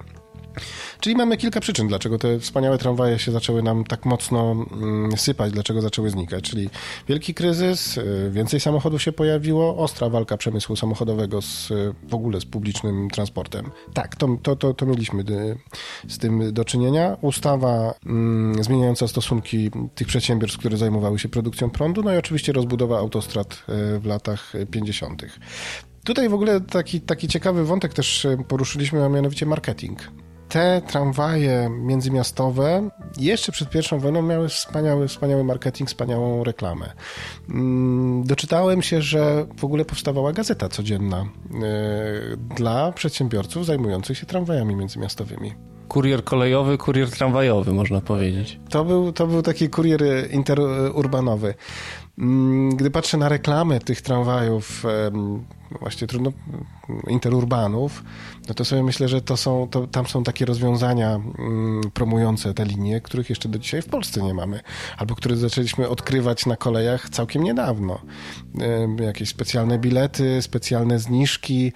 [1.00, 5.52] Czyli mamy kilka przyczyn, dlaczego te wspaniałe tramwaje się zaczęły nam tak mocno mm, sypać,
[5.52, 6.43] dlaczego zaczęły znikać.
[6.43, 6.69] Czyli
[7.08, 11.74] wielki kryzys, y, więcej samochodów się pojawiło, ostra walka przemysłu samochodowego z,
[12.10, 13.71] w ogóle z publicznym transportem.
[13.93, 15.58] Tak, to, to, to, to mieliśmy y,
[16.08, 17.17] z tym do czynienia.
[17.21, 22.98] Ustawa mm, zmieniająca stosunki tych przedsiębiorstw, które zajmowały się produkcją prądu, no i oczywiście rozbudowa
[22.98, 25.26] autostrad y, w latach 50.
[26.06, 30.00] Tutaj w ogóle taki, taki ciekawy wątek też e, poruszyliśmy, a mianowicie marketing.
[30.50, 36.94] Te tramwaje międzymiastowe jeszcze przed pierwszą wojną miały wspaniały, wspaniały marketing, wspaniałą reklamę.
[37.50, 41.28] Mm, doczytałem się, że w ogóle powstawała gazeta codzienna e,
[42.56, 45.54] dla przedsiębiorców zajmujących się tramwajami międzymiastowymi.
[45.88, 48.60] Kurier kolejowy, kurier tramwajowy, można powiedzieć.
[48.70, 51.54] To był, to był taki kurier interurbanowy.
[52.18, 54.84] Mm, gdy patrzę na reklamę tych tramwajów,
[55.71, 56.32] właśnie trudno,
[57.08, 58.04] interurbanów,
[58.47, 62.65] no to sobie myślę, że to są, to, tam są takie rozwiązania mm, promujące te
[62.65, 64.60] linie, których jeszcze do dzisiaj w Polsce nie mamy,
[64.97, 68.01] albo które zaczęliśmy odkrywać na kolejach całkiem niedawno.
[68.99, 71.71] Jakieś specjalne bilety, specjalne zniżki,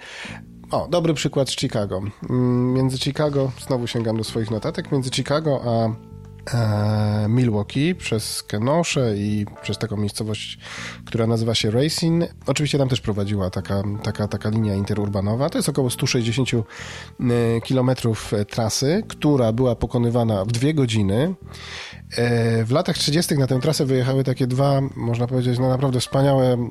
[0.70, 2.02] o, dobry przykład z Chicago.
[2.30, 6.09] Mm, między Chicago, znowu sięgam do swoich notatek, między Chicago a
[7.28, 10.58] Milwaukee, przez Kenosha i przez taką miejscowość,
[11.04, 12.24] która nazywa się Racing.
[12.46, 15.50] Oczywiście tam też prowadziła taka, taka, taka linia interurbanowa.
[15.50, 16.48] To jest około 160
[17.64, 21.34] kilometrów trasy, która była pokonywana w dwie godziny.
[22.16, 23.38] E, w latach 30.
[23.38, 26.70] na tę trasę wyjechały takie dwa, można powiedzieć, no naprawdę wspaniałe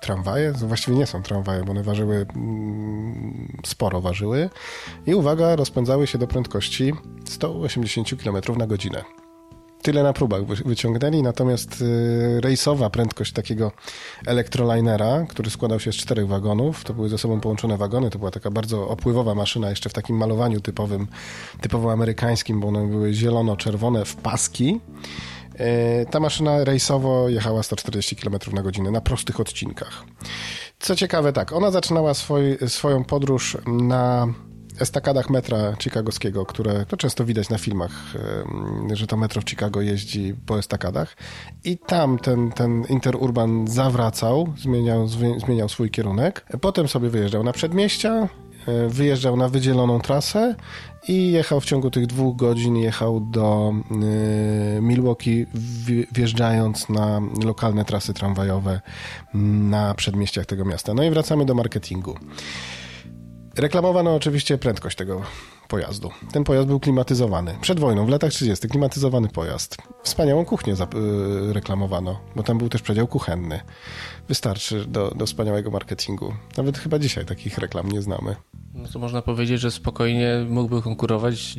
[0.00, 0.52] tramwaje.
[0.52, 4.50] To właściwie nie są tramwaje, bo one ważyły mm, sporo ważyły.
[5.06, 6.92] I uwaga, rozpędzały się do prędkości
[7.24, 9.04] 180 km na godzinę.
[9.82, 13.72] Tyle na próbach wyciągnęli, natomiast y, rejsowa prędkość takiego
[14.26, 18.30] elektrolinera, który składał się z czterech wagonów, to były ze sobą połączone wagony, to była
[18.30, 21.06] taka bardzo opływowa maszyna, jeszcze w takim malowaniu typowym,
[21.60, 24.80] typowo amerykańskim, bo one były zielono-czerwone w paski.
[25.54, 30.04] Y, ta maszyna rejsowo jechała 140 km na godzinę na prostych odcinkach.
[30.78, 34.26] Co ciekawe, tak, ona zaczynała swój, swoją podróż na
[34.80, 37.92] estakadach metra chicagowskiego, które to często widać na filmach,
[38.92, 41.16] że to metro w Chicago jeździ po estakadach
[41.64, 45.08] i tam ten, ten interurban zawracał, zmieniał,
[45.38, 48.28] zmieniał swój kierunek, potem sobie wyjeżdżał na przedmieścia,
[48.66, 50.54] e, wyjeżdżał na wydzieloną trasę
[51.08, 55.46] i jechał w ciągu tych dwóch godzin, jechał do e, Milwaukee,
[56.12, 58.80] wjeżdżając na lokalne trasy tramwajowe
[59.34, 60.94] na przedmieściach tego miasta.
[60.94, 62.14] No i wracamy do marketingu.
[63.56, 65.22] Reklamowano oczywiście prędkość tego
[65.70, 66.10] pojazdu.
[66.32, 67.54] Ten pojazd był klimatyzowany.
[67.60, 68.68] Przed wojną, w latach 30.
[68.68, 69.76] klimatyzowany pojazd.
[70.02, 73.60] Wspaniałą kuchnię y, reklamowano, bo tam był też przedział kuchenny.
[74.28, 76.34] Wystarczy do, do wspaniałego marketingu.
[76.56, 78.36] Nawet chyba dzisiaj takich reklam nie znamy.
[78.74, 81.56] No to można powiedzieć, że spokojnie mógłby konkurować z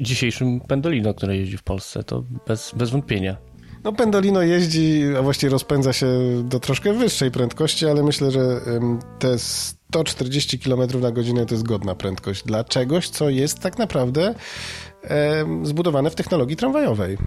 [0.00, 2.04] dzisiejszym Pendolino, które jeździ w Polsce.
[2.04, 3.36] To bez, bez wątpienia.
[3.84, 6.06] No Pendolino jeździ, a właściwie rozpędza się
[6.44, 8.60] do troszkę wyższej prędkości, ale myślę, że
[9.18, 9.38] te
[9.94, 14.34] 140 km na godzinę to jest godna prędkość dla czegoś, co jest tak naprawdę
[15.62, 17.18] zbudowane w technologii tramwajowej.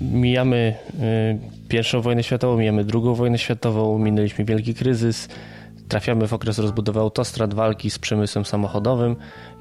[0.00, 5.28] Mijamy y, pierwszą wojnę światową, mijamy drugą wojnę światową, minęliśmy wielki kryzys,
[5.88, 9.16] trafiamy w okres rozbudowy autostrad, walki z przemysłem samochodowym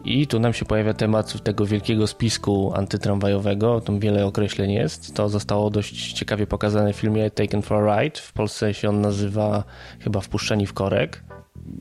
[0.08, 3.82] i tu nam się pojawia temat tego wielkiego spisku antytramwajowego.
[3.82, 5.15] Tam wiele określeń jest.
[5.15, 8.20] To zostało dość ciekawie pokazane w filmie Taken for a Ride.
[8.20, 9.63] W Polsce się on nazywa
[10.00, 11.24] chyba Wpuszczeni w korek.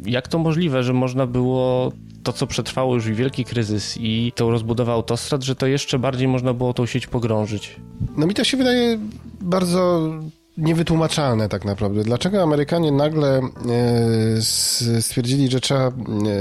[0.04, 4.92] Jak to możliwe, że można było to, co przetrwało już wielki kryzys i tą rozbudowę
[4.92, 7.76] autostrad, że to jeszcze bardziej można było tą sieć pogrążyć?
[8.16, 8.98] No mi to się wydaje
[9.40, 10.10] bardzo
[10.56, 12.02] niewytłumaczalne tak naprawdę.
[12.02, 15.92] Dlaczego Amerykanie nagle e, stwierdzili, że trzeba e,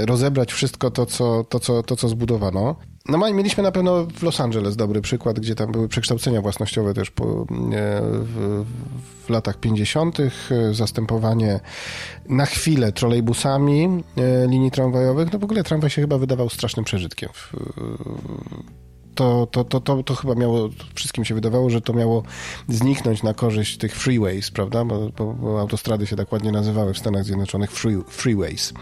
[0.06, 2.76] rozebrać wszystko to, co, to, co, to, co zbudowano?
[3.08, 7.10] No mieliśmy na pewno w Los Angeles dobry przykład, gdzie tam były przekształcenia własnościowe też
[7.10, 7.46] po, e,
[8.02, 8.64] w,
[9.26, 10.18] w latach 50.,
[10.72, 11.60] zastępowanie
[12.28, 14.04] na chwilę trolejbusami
[14.48, 15.32] linii tramwajowych.
[15.32, 17.52] No w ogóle tramwaj się chyba wydawał strasznym przeżytkiem w,
[19.16, 22.22] to, to, to, to, to chyba miało, wszystkim się wydawało, że to miało
[22.68, 24.84] zniknąć na korzyść tych freeways, prawda?
[24.84, 28.72] Bo, bo, bo autostrady się tak ładnie nazywały w Stanach Zjednoczonych free, freeways.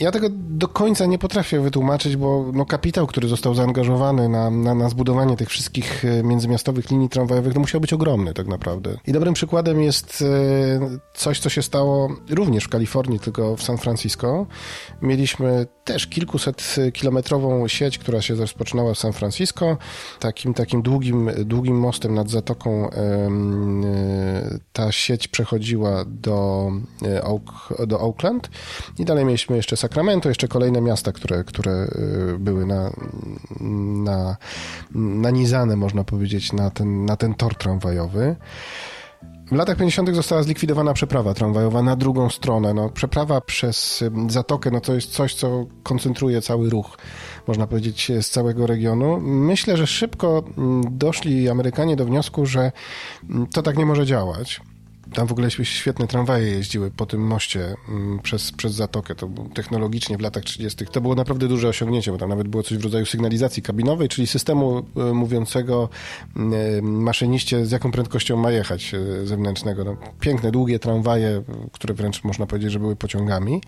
[0.00, 4.74] Ja tego do końca nie potrafię wytłumaczyć, bo no, kapitał, który został zaangażowany na, na,
[4.74, 8.98] na zbudowanie tych wszystkich e, międzymiastowych linii tramwajowych, no, musiał być ogromny tak naprawdę.
[9.06, 13.78] I dobrym przykładem jest e, coś, co się stało również w Kalifornii, tylko w San
[13.78, 14.46] Francisco.
[15.02, 19.76] Mieliśmy też kilkuset kilometrową sieć, która się rozpoczynała w San Francisco,
[20.20, 23.30] takim, takim długim, długim mostem nad zatoką e,
[24.72, 26.70] ta sieć przechodziła do,
[27.22, 28.50] Oak, do Oakland
[28.98, 31.86] i dalej mieliśmy jeszcze Sacramento, jeszcze kolejne miasta, które, które
[32.34, 32.92] y, były na,
[34.04, 34.36] na,
[34.94, 38.36] nanizane, można powiedzieć, na ten, na ten tor tramwajowy.
[39.52, 40.14] W latach 50.
[40.14, 42.74] została zlikwidowana przeprawa tramwajowa na drugą stronę.
[42.74, 46.98] No, przeprawa przez zatokę no, to jest coś, co koncentruje cały ruch,
[47.46, 49.20] można powiedzieć, z całego regionu.
[49.20, 50.44] Myślę, że szybko
[50.90, 52.72] doszli Amerykanie do wniosku, że
[53.54, 54.60] to tak nie może działać.
[55.14, 59.14] Tam w ogóle świetne tramwaje jeździły po tym moście mm, przez, przez Zatokę.
[59.14, 60.86] To technologicznie w latach 30.
[60.86, 64.26] To było naprawdę duże osiągnięcie, bo tam nawet było coś w rodzaju sygnalizacji kabinowej, czyli
[64.26, 65.88] systemu e, mówiącego
[66.36, 69.84] e, maszyniście, z jaką prędkością ma jechać e, zewnętrznego.
[69.84, 73.62] No, piękne, długie tramwaje, które wręcz można powiedzieć, że były pociągami.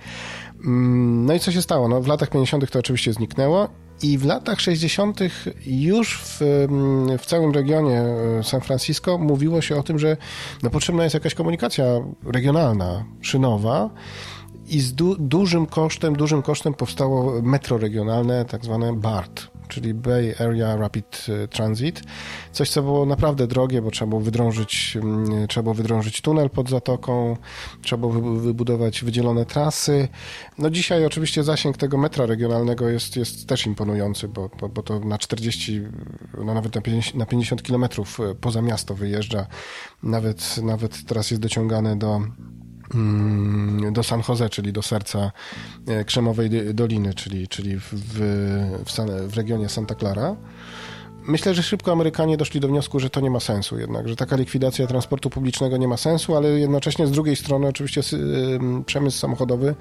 [0.65, 1.89] Mm, no i co się stało?
[1.89, 2.71] No, w latach 50.
[2.71, 3.69] to oczywiście zniknęło
[4.03, 5.21] i w latach 60.
[5.67, 10.17] już w, mm, w całym regionie e, San Francisco mówiło się o tym, że
[10.63, 11.85] no, potrzebna jest jakaś komunikacja
[12.25, 13.91] regionalna, szynowa.
[14.67, 20.35] I z du dużym kosztem, dużym kosztem powstało metro regionalne, tak zwane BART, czyli Bay
[20.39, 22.03] Area Rapid Transit.
[22.53, 26.71] Coś, co było naprawdę drogie, bo trzeba było wydrążyć, mm, trzeba było wydrążyć tunel pod
[26.71, 27.37] zatoką,
[27.83, 30.09] trzeba było wybudować wydzielone trasy.
[30.59, 35.01] No dzisiaj oczywiście zasięg tego metra regionalnego jest, jest też imponujący, bo, bo, bo to
[35.01, 35.83] na 40,
[36.45, 39.47] no nawet na 50, na 50 kilometrów poza miasto wyjeżdża.
[40.03, 42.21] Nawet, nawet teraz jest dociągane do
[43.92, 45.33] do San Jose, czyli do serca
[45.87, 50.37] e, Krzemowej Doliny, czyli, czyli w, w, w regionie Santa Clara.
[51.27, 54.37] Myślę, że szybko Amerykanie doszli do wniosku, że to nie ma sensu jednak, że taka
[54.37, 58.01] likwidacja transportu publicznego nie ma sensu, ale jednocześnie z drugiej strony oczywiście
[58.87, 59.75] przemysł samochodowy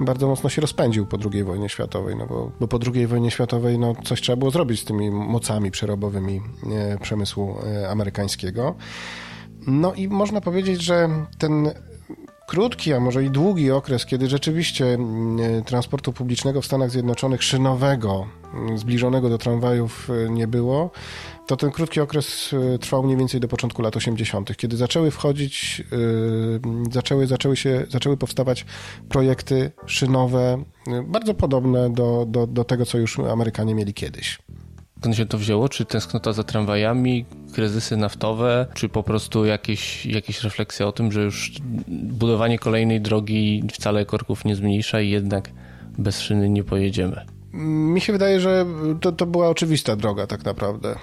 [0.00, 3.78] bardzo mocno się rozpędził po II wojnie światowej, no bo, bo po II wojnie światowej
[3.78, 6.40] no, coś trzeba było zrobić z tymi mocami przerobowymi
[6.72, 8.74] e, przemysłu e, amerykańskiego.
[9.66, 11.70] No i można powiedzieć, że ten
[12.50, 18.26] krótki, a może i długi okres, kiedy rzeczywiście mm, transportu publicznego w Stanach Zjednoczonych szynowego,
[18.54, 20.90] mm, zbliżonego do tramwajów e, nie było,
[21.46, 25.82] to ten krótki okres e, trwał mniej więcej do początku lat 80., kiedy zaczęły wchodzić,
[26.90, 28.66] zaczęły, zaczęły, się, zaczęły powstawać
[29.08, 30.64] projekty szynowe,
[31.04, 34.38] bardzo podobne do, do, do tego, co już Amerykanie mieli kiedyś.
[35.00, 35.68] Skąd się to wzięło?
[35.68, 41.22] Czy tęsknota za tramwajami, kryzysy naftowe, czy po prostu jakieś, jakieś refleksja o tym, że
[41.22, 41.52] już
[41.88, 45.50] budowanie kolejnej drogi wcale korków nie zmniejsza i jednak
[45.98, 47.26] bez szyny nie pojedziemy?
[47.52, 48.66] Mi się wydaje, że
[49.00, 50.96] to, to była oczywista droga tak naprawdę,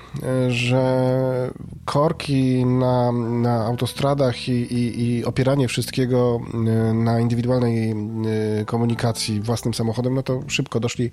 [0.50, 1.52] że
[1.86, 6.58] korki na, na autostradach i, i, i opieranie wszystkiego e,
[6.94, 7.96] na indywidualnej e,
[8.66, 11.12] komunikacji własnym samochodem, no to szybko doszli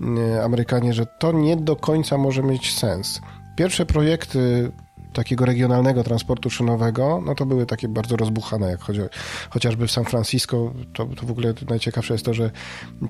[0.00, 3.20] e, Amerykanie, że to nie do końca może mieć sens.
[3.56, 4.72] Pierwsze projekty
[5.14, 9.00] takiego regionalnego transportu szynowego, no to były takie bardzo rozbuchane, jak chodzi,
[9.50, 12.50] chociażby w San Francisco, to, to w ogóle najciekawsze jest to, że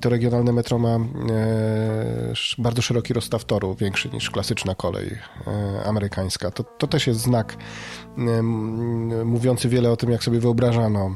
[0.00, 0.98] to regionalne metro ma e,
[2.58, 5.10] bardzo szeroki rozstaw toru, większy niż klasyczna kolej
[5.46, 6.50] e, amerykańska.
[6.50, 7.56] To, to też jest znak
[8.18, 8.42] e,
[9.24, 11.14] mówiący wiele o tym, jak sobie wyobrażano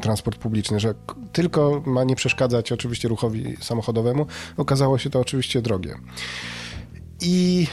[0.00, 0.94] transport publiczny, że
[1.32, 4.26] tylko ma nie przeszkadzać oczywiście ruchowi samochodowemu.
[4.56, 5.94] Okazało się to oczywiście drogie.
[7.20, 7.66] I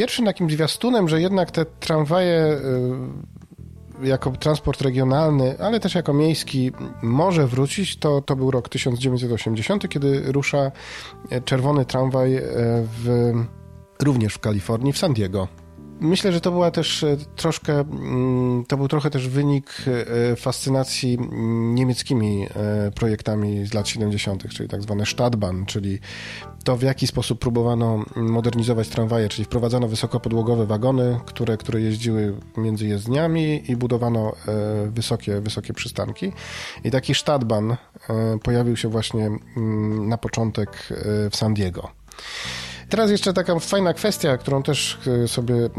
[0.00, 2.58] pierwszym takim zwiastunem, że jednak te tramwaje
[4.02, 9.88] y, jako transport regionalny, ale też jako miejski może wrócić, to, to był rok 1980,
[9.88, 10.72] kiedy rusza
[11.44, 12.42] czerwony tramwaj y,
[13.04, 13.32] w,
[14.02, 15.48] również w Kalifornii, w San Diego.
[16.00, 19.74] Myślę, że to była też e, troszkę, mm, to był trochę też wynik
[20.32, 21.18] e, fascynacji
[21.74, 25.98] niemieckimi e, projektami z lat 70., czyli tak zwane Stadtbahn, czyli
[26.64, 32.86] to w jaki sposób próbowano modernizować tramwaje, czyli wprowadzano wysokopodłogowe wagony, które, które jeździły między
[32.86, 34.32] jezdniami i budowano
[34.86, 36.32] wysokie, wysokie przystanki.
[36.84, 37.72] I taki Stadtbahn
[38.42, 40.88] pojawił się właśnie mm, na początek
[41.30, 41.90] w San Diego.
[42.90, 45.70] Teraz jeszcze taka fajna kwestia, którą też e, sobie e,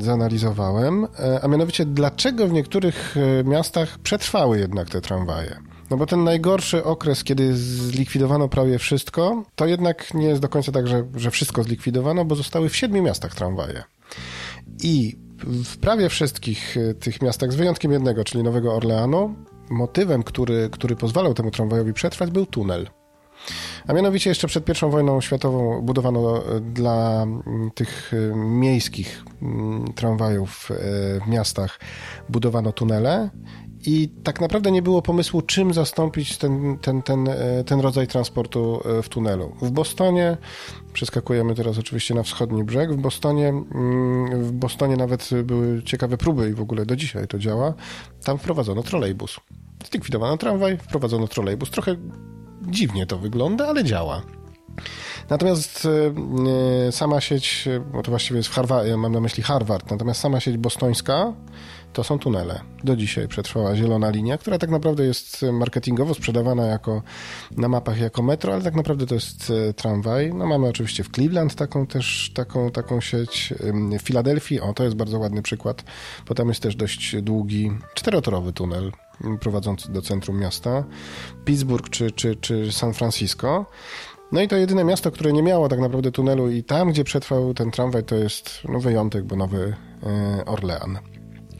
[0.00, 5.56] zanalizowałem, e, a mianowicie dlaczego w niektórych miastach przetrwały jednak te tramwaje.
[5.90, 10.72] No bo ten najgorszy okres, kiedy zlikwidowano prawie wszystko, to jednak nie jest do końca
[10.72, 13.82] tak, że, że wszystko zlikwidowano, bo zostały w siedmiu miastach tramwaje.
[14.82, 15.16] I
[15.64, 19.34] w prawie wszystkich tych miastach, z wyjątkiem jednego, czyli Nowego Orleanu,
[19.70, 22.88] motywem, który, który pozwalał temu tramwajowi przetrwać, był tunel.
[23.86, 27.26] A mianowicie jeszcze przed I wojną światową budowano e, dla
[27.74, 29.24] tych e, miejskich
[29.94, 30.74] tramwajów e,
[31.20, 31.80] w miastach
[32.28, 33.30] budowano tunele
[33.86, 37.28] i tak naprawdę nie było pomysłu, czym zastąpić ten, ten, ten,
[37.66, 39.52] ten rodzaj transportu w tunelu.
[39.62, 40.36] W Bostonie,
[40.92, 43.52] przeskakujemy teraz oczywiście na wschodni brzeg, w Bostonie,
[44.32, 47.74] w Bostonie nawet były ciekawe próby i w ogóle do dzisiaj to działa.
[48.24, 49.40] Tam wprowadzono trolejbus.
[49.90, 51.70] Zlikwidowano tramwaj, wprowadzono trolejbus.
[51.70, 51.96] Trochę
[52.66, 54.22] dziwnie to wygląda, ale działa.
[55.30, 55.88] Natomiast
[56.88, 60.40] e, sama sieć, bo to właściwie jest w Harvard, mam na myśli Harvard, natomiast sama
[60.40, 61.32] sieć bostońska
[61.92, 62.60] to są tunele.
[62.84, 67.02] Do dzisiaj przetrwała zielona linia, która tak naprawdę jest marketingowo sprzedawana jako
[67.56, 70.34] na mapach jako metro, ale tak naprawdę to jest e, tramwaj.
[70.34, 73.54] No mamy oczywiście w Cleveland taką też taką, taką sieć.
[73.98, 75.84] W Filadelfii, o to jest bardzo ładny przykład,
[76.28, 78.92] bo tam jest też dość długi czterotorowy tunel
[79.40, 80.84] prowadzący do centrum miasta,
[81.44, 83.66] Pittsburgh czy, czy, czy San Francisco.
[84.32, 87.54] No i to jedyne miasto, które nie miało tak naprawdę tunelu i tam, gdzie przetrwał
[87.54, 90.98] ten tramwaj, to jest no, wyjątek, bo Nowy e, Orlean.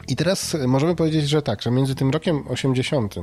[0.07, 3.15] I teraz możemy powiedzieć, że tak, że między tym rokiem 80,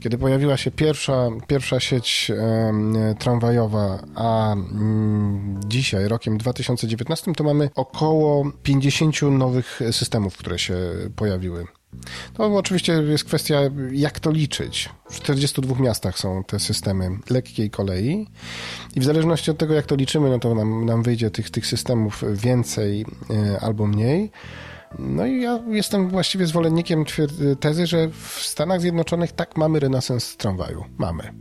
[0.00, 2.32] kiedy pojawiła się pierwsza, pierwsza sieć
[3.18, 10.74] tramwajowa, a mm, dzisiaj, rokiem 2019, to mamy około 50 nowych systemów, które się
[11.16, 11.66] pojawiły.
[12.34, 13.60] To oczywiście jest kwestia,
[13.92, 14.88] jak to liczyć.
[15.10, 18.26] W 42 miastach są te systemy lekkiej kolei
[18.96, 21.66] i w zależności od tego, jak to liczymy, no to nam, nam wyjdzie tych, tych
[21.66, 24.30] systemów więcej e, albo mniej.
[24.98, 27.04] No i ja jestem właściwie zwolennikiem
[27.60, 30.84] tezy, że w Stanach Zjednoczonych tak mamy renesans tramwaju.
[30.98, 31.32] Mamy.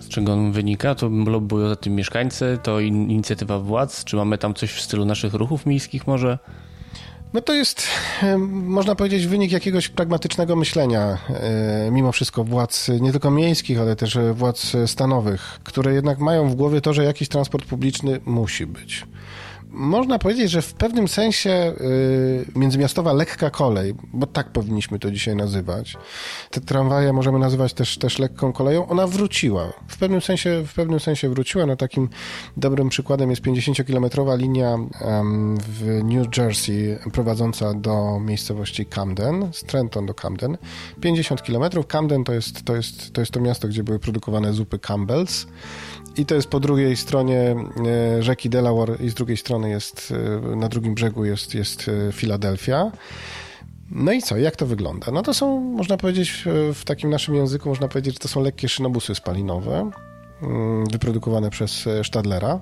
[0.00, 0.94] Z czego on wynika?
[0.94, 2.58] To lobbują za tym mieszkańcy?
[2.62, 4.04] To inicjatywa władz?
[4.04, 6.38] Czy mamy tam coś w stylu naszych ruchów miejskich może?
[7.32, 7.82] No to jest,
[8.48, 14.18] można powiedzieć, wynik jakiegoś pragmatycznego myślenia, e, mimo wszystko władz nie tylko miejskich, ale też
[14.32, 19.06] władz stanowych, które jednak mają w głowie to, że jakiś transport publiczny musi być
[19.72, 25.36] można powiedzieć, że w pewnym sensie y, międzymiastowa lekka kolej, bo tak powinniśmy to dzisiaj
[25.36, 25.96] nazywać,
[26.50, 29.72] te tramwaje możemy nazywać też, też lekką koleją, ona wróciła.
[29.88, 31.66] W pewnym sensie, w pewnym sensie wróciła.
[31.66, 32.08] No takim
[32.56, 34.78] dobrym przykładem jest 50-kilometrowa linia
[35.68, 40.58] w New Jersey prowadząca do miejscowości Camden, z Trenton do Camden.
[41.00, 41.86] 50 kilometrów.
[41.86, 45.46] Camden to jest, to, jest, to jest to miasto, gdzie były produkowane zupy Campbell's.
[46.16, 47.56] I to jest po drugiej stronie
[47.86, 50.14] e, rzeki Delaware i z drugiej strony jest,
[50.52, 52.92] e, na drugim brzegu jest, jest e, Filadelfia.
[53.90, 55.12] No i co, jak to wygląda?
[55.12, 56.44] No to są, można powiedzieć,
[56.74, 59.90] w takim naszym języku, można powiedzieć, że to są lekkie szynobusy spalinowe,
[60.42, 62.60] mm, wyprodukowane przez Stadlera.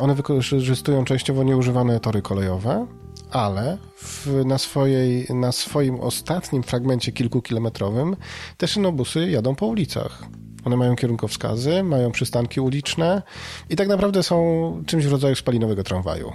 [0.00, 2.86] One wykorzystują częściowo nieużywane tory kolejowe,
[3.30, 8.16] ale w, na, swojej, na swoim ostatnim fragmencie kilkukilometrowym
[8.56, 10.22] te szynobusy jadą po ulicach.
[10.64, 13.22] One mają kierunkowskazy, mają przystanki uliczne
[13.70, 16.32] i tak naprawdę są czymś w rodzaju spalinowego tramwaju.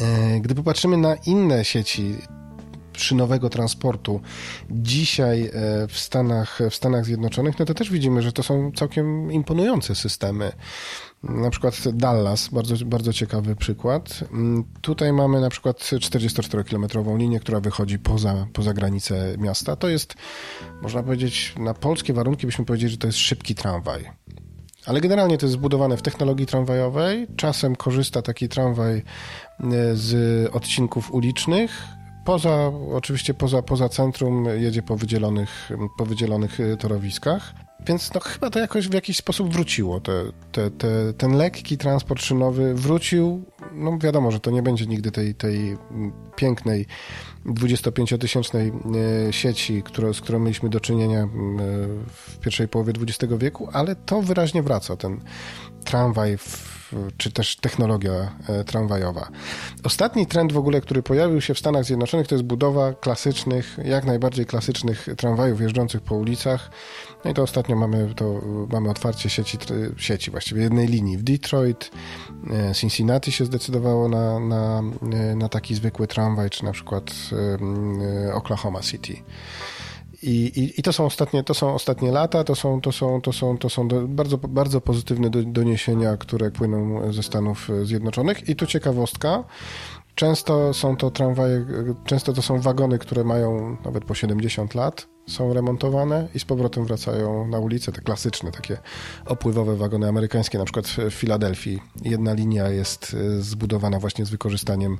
[0.00, 2.14] E, gdy popatrzymy na inne sieci
[2.96, 4.20] szynowego transportu
[4.70, 5.50] dzisiaj e,
[5.88, 10.52] w Stanach, w Stanach Zjednoczonych, no to też widzimy, że to są całkiem imponujące systemy.
[11.28, 14.24] Na przykład Dallas, bardzo, bardzo ciekawy przykład.
[14.32, 19.76] Mm, tutaj mamy na przykład 44-kilometrową linię, która wychodzi poza, poza granice miasta.
[19.76, 20.14] To jest,
[20.82, 24.10] można powiedzieć, na polskie warunki byśmy powiedzieli, że to jest szybki tramwaj.
[24.86, 27.26] Ale generalnie to jest zbudowane w technologii tramwajowej.
[27.36, 29.02] Czasem korzysta taki tramwaj e,
[29.94, 30.14] z
[30.54, 31.88] odcinków ulicznych,
[32.24, 37.54] Poza, oczywiście poza, poza centrum jedzie po wydzielonych, po wydzielonych y, torowiskach.
[37.86, 40.00] Więc no, chyba to jakoś w jakiś sposób wróciło.
[40.00, 43.44] Te, te, te, ten lekki transport szynowy wrócił.
[43.72, 45.76] No wiadomo, że to nie będzie nigdy tej, tej
[46.36, 46.86] pięknej
[47.46, 48.72] 25-tysięcznej
[49.28, 49.82] y, sieci,
[50.12, 51.28] z którą mieliśmy do czynienia y,
[52.08, 54.96] w pierwszej połowie XX wieku, ale to wyraźnie wraca.
[54.96, 55.20] Ten
[55.84, 56.73] tramwaj w
[57.16, 58.12] czy też technologia
[58.48, 59.28] e, tramwajowa.
[59.84, 64.04] Ostatni trend w ogóle, który pojawił się w Stanach Zjednoczonych, to jest budowa klasycznych, jak
[64.04, 66.70] najbardziej klasycznych tramwajów jeżdżących po ulicach.
[67.24, 68.40] No i to ostatnio mamy, to,
[68.72, 69.58] mamy otwarcie sieci,
[69.96, 71.90] sieci, właściwie jednej linii w Detroit.
[72.70, 74.82] E, Cincinnati się zdecydowało na, na,
[75.12, 77.14] e, na taki zwykły tramwaj, czy na przykład
[78.34, 79.16] Oklahoma City.
[80.24, 83.32] I, i, I, to są ostatnie, to są ostatnie lata, to są, to są, to
[83.32, 88.48] są, to są bardzo, bardzo pozytywne do, doniesienia, które płyną ze Stanów Zjednoczonych.
[88.48, 89.44] I tu ciekawostka.
[90.14, 91.66] Często są to tramwaje,
[92.04, 96.84] często to są wagony, które mają nawet po 70 lat, są remontowane i z powrotem
[96.84, 97.92] wracają na ulicę.
[97.92, 98.78] Te klasyczne, takie
[99.26, 101.82] opływowe wagony amerykańskie, na przykład w Filadelfii.
[102.02, 104.98] Jedna linia jest e, zbudowana właśnie z wykorzystaniem,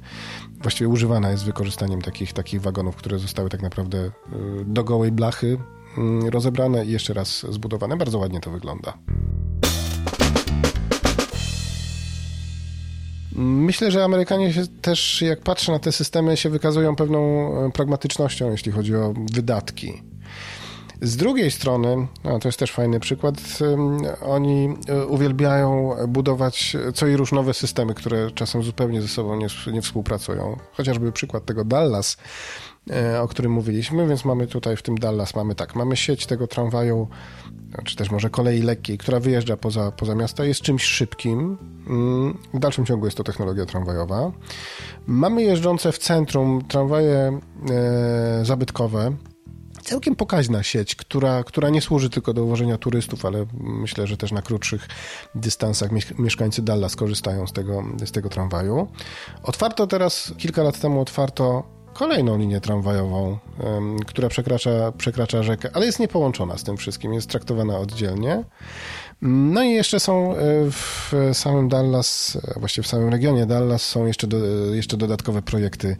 [0.62, 4.10] właściwie używana jest z wykorzystaniem takich, takich wagonów, które zostały tak naprawdę e,
[4.64, 5.58] do gołej blachy
[5.98, 7.96] mm, rozebrane i jeszcze raz zbudowane.
[7.96, 8.98] Bardzo ładnie to wygląda.
[13.36, 17.18] Myślę, że Amerykanie się też, jak patrzę na te systemy, się wykazują pewną
[17.66, 20.13] e, pragmatycznością, jeśli chodzi o wydatki.
[21.04, 23.34] Z drugiej strony, no to jest też fajny przykład,
[24.22, 29.46] oni e, uwielbiają budować co i róż nowe systemy, które czasem zupełnie ze sobą nie,
[29.72, 30.56] nie współpracują.
[30.72, 32.16] Chociażby przykład tego Dallas,
[32.90, 36.46] e, o którym mówiliśmy, więc mamy tutaj w tym Dallas, mamy tak, mamy sieć tego
[36.46, 37.08] tramwaju,
[37.84, 41.58] czy też może kolei lekkiej, która wyjeżdża poza, poza miasta, jest czymś szybkim.
[41.86, 44.32] Mm, w dalszym ciągu jest to technologia tramwajowa.
[45.06, 47.40] Mamy jeżdżące w centrum tramwaje
[47.70, 49.16] e, zabytkowe,
[49.84, 54.32] całkiem pokaźna sieć, która, która nie służy tylko do uwożenia turystów, ale myślę, że też
[54.32, 54.88] na krótszych
[55.34, 58.88] dystansach mieszkańcy Dallas korzystają z tego, z tego tramwaju.
[59.42, 63.38] Otwarto teraz, kilka lat temu otwarto kolejną linię tramwajową,
[64.06, 68.44] która przekracza, przekracza rzekę, ale jest niepołączona z tym wszystkim, jest traktowana oddzielnie.
[69.26, 70.34] No i jeszcze są
[70.70, 74.36] w samym Dallas, właściwie w samym regionie Dallas są jeszcze, do,
[74.74, 75.96] jeszcze dodatkowe projekty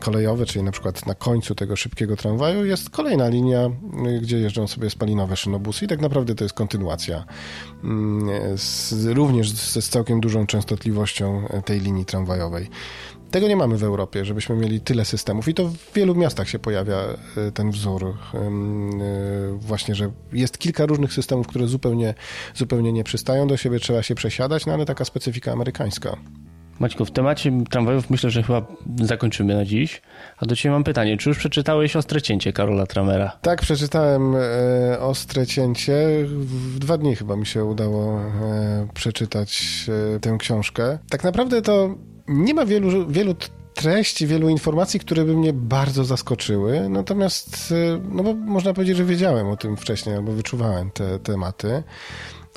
[0.00, 3.70] kolejowe, czyli na przykład na końcu tego szybkiego tramwaju jest kolejna linia,
[4.22, 7.24] gdzie jeżdżą sobie spalinowe szynobusy i tak naprawdę to jest kontynuacja
[7.84, 12.70] mm, z, również z, z całkiem dużą częstotliwością tej linii tramwajowej.
[13.30, 16.58] Tego nie mamy w Europie, żebyśmy mieli tyle systemów i to w wielu miastach się
[16.58, 18.04] pojawia e, ten wzór.
[18.04, 18.50] E,
[19.58, 22.14] właśnie, że jest kilka różnych systemów, które zupełnie,
[22.54, 26.16] zupełnie nie przystają do siebie, trzeba się przesiadać, no ale taka specyfika amerykańska.
[26.78, 28.66] Maćku, w temacie tramwajów myślę, że chyba
[29.02, 30.02] zakończymy na dziś.
[30.38, 31.16] A do Ciebie mam pytanie.
[31.16, 33.38] Czy już przeczytałeś Ostre Cięcie Karola Tramera?
[33.42, 36.08] Tak, przeczytałem e, Ostre Cięcie.
[36.26, 39.84] W dwa dni chyba mi się udało e, przeczytać
[40.16, 40.98] e, tę książkę.
[41.10, 41.94] Tak naprawdę to
[42.28, 43.34] nie ma wielu, wielu
[43.74, 46.88] treści, wielu informacji, które by mnie bardzo zaskoczyły.
[46.88, 51.82] Natomiast, e, no bo można powiedzieć, że wiedziałem o tym wcześniej, albo wyczuwałem te tematy.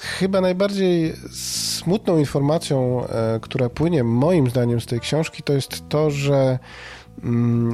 [0.01, 6.11] Chyba najbardziej smutną informacją, e, która płynie moim zdaniem z tej książki, to jest to,
[6.11, 6.59] że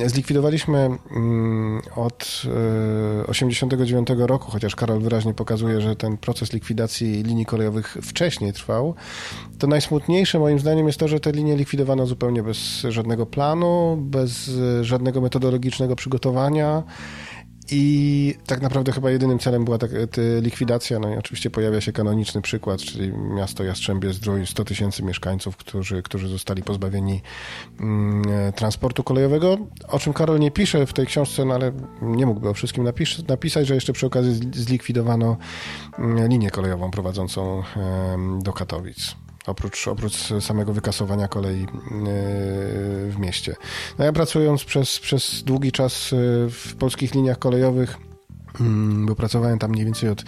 [0.05, 0.77] zlikwidowaliśmy
[1.11, 7.97] mm, od 1989 e, roku, chociaż Karol wyraźnie pokazuje, że ten proces likwidacji linii kolejowych
[8.01, 8.95] wcześniej trwał.
[9.59, 14.51] To najsmutniejsze moim zdaniem jest to, że te linie likwidowano zupełnie bez żadnego planu, bez
[14.81, 16.83] żadnego metodologicznego przygotowania.
[17.71, 19.87] I tak naprawdę chyba jedynym celem była ta,
[20.41, 20.99] likwidacja.
[20.99, 26.03] No i oczywiście pojawia się kanoniczny przykład, czyli miasto Jastrzębie Zdrój, 100 tysięcy mieszkańców, którzy,
[26.03, 27.21] którzy zostali pozbawieni
[27.79, 29.57] mm, transportu kolejowego,
[29.87, 33.27] o czym Karol nie pisze w tej książce, no ale nie mógłby o wszystkim napis
[33.27, 35.37] napisać, że jeszcze przy okazji zlikwidowano
[35.99, 37.63] mm, linię kolejową prowadzącą
[38.41, 41.67] do Katowic oprócz, oprócz samego wykasowania kolei e,
[43.09, 43.55] w mieście.
[43.99, 46.15] No ja pracując przez, przez długi czas e,
[46.49, 47.97] w polskich liniach kolejowych,
[48.59, 50.23] mm, bo pracowałem tam mniej więcej od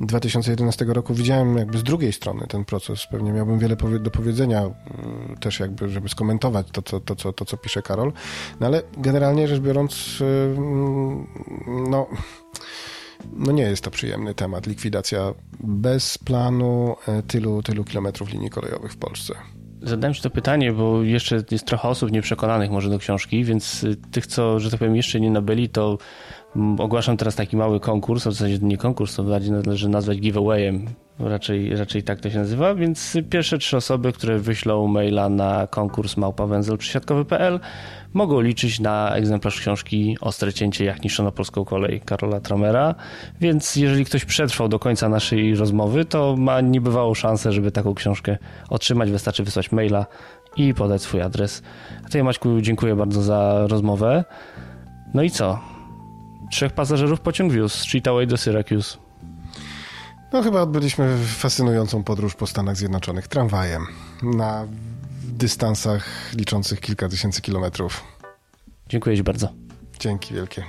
[0.00, 3.06] 2011 roku, widziałem jakby z drugiej strony ten proces.
[3.10, 7.44] Pewnie miałbym wiele do powiedzenia mm, też jakby, żeby skomentować to, co, to, co, to,
[7.44, 8.12] co pisze Karol.
[8.60, 10.24] No ale generalnie rzecz biorąc, e,
[10.56, 11.26] mm,
[11.90, 12.06] no
[13.36, 18.92] no nie jest to przyjemny temat, likwidacja bez planu e, tylu, tylu kilometrów linii kolejowych
[18.92, 19.34] w Polsce.
[19.82, 23.96] Zadałem Ci to pytanie, bo jeszcze jest trochę osób nieprzekonanych może do książki, więc y,
[23.96, 25.98] tych, co, że tak powiem, jeszcze nie nabyli, to
[26.78, 30.86] ogłaszam teraz taki mały konkurs, w zasadzie nie konkurs, to bardziej należy nazwać giveawayem
[31.18, 36.16] raczej, raczej tak to się nazywa, więc pierwsze trzy osoby, które wyślą maila na konkurs
[36.16, 37.60] małpawęzelprzysiadkowy.pl
[38.12, 42.94] mogą liczyć na egzemplarz książki Ostre cięcie jak niszczono polską kolej Karola Tramera,
[43.40, 48.38] więc jeżeli ktoś przetrwał do końca naszej rozmowy, to ma niebywałą szansę, żeby taką książkę
[48.68, 49.10] otrzymać.
[49.10, 50.06] Wystarczy wysłać maila
[50.56, 51.62] i podać swój adres.
[52.06, 54.24] A Tobie Maćku dziękuję bardzo za rozmowę.
[55.14, 55.71] No i co?
[56.52, 58.98] Trzech pasażerów pociąg wiózł z Cheataway do Syracuse.
[60.32, 63.86] No chyba odbyliśmy fascynującą podróż po Stanach Zjednoczonych tramwajem
[64.22, 64.66] na
[65.22, 68.04] dystansach liczących kilka tysięcy kilometrów.
[68.88, 69.48] Dziękuję Ci bardzo.
[69.98, 70.64] Dzięki wielkie.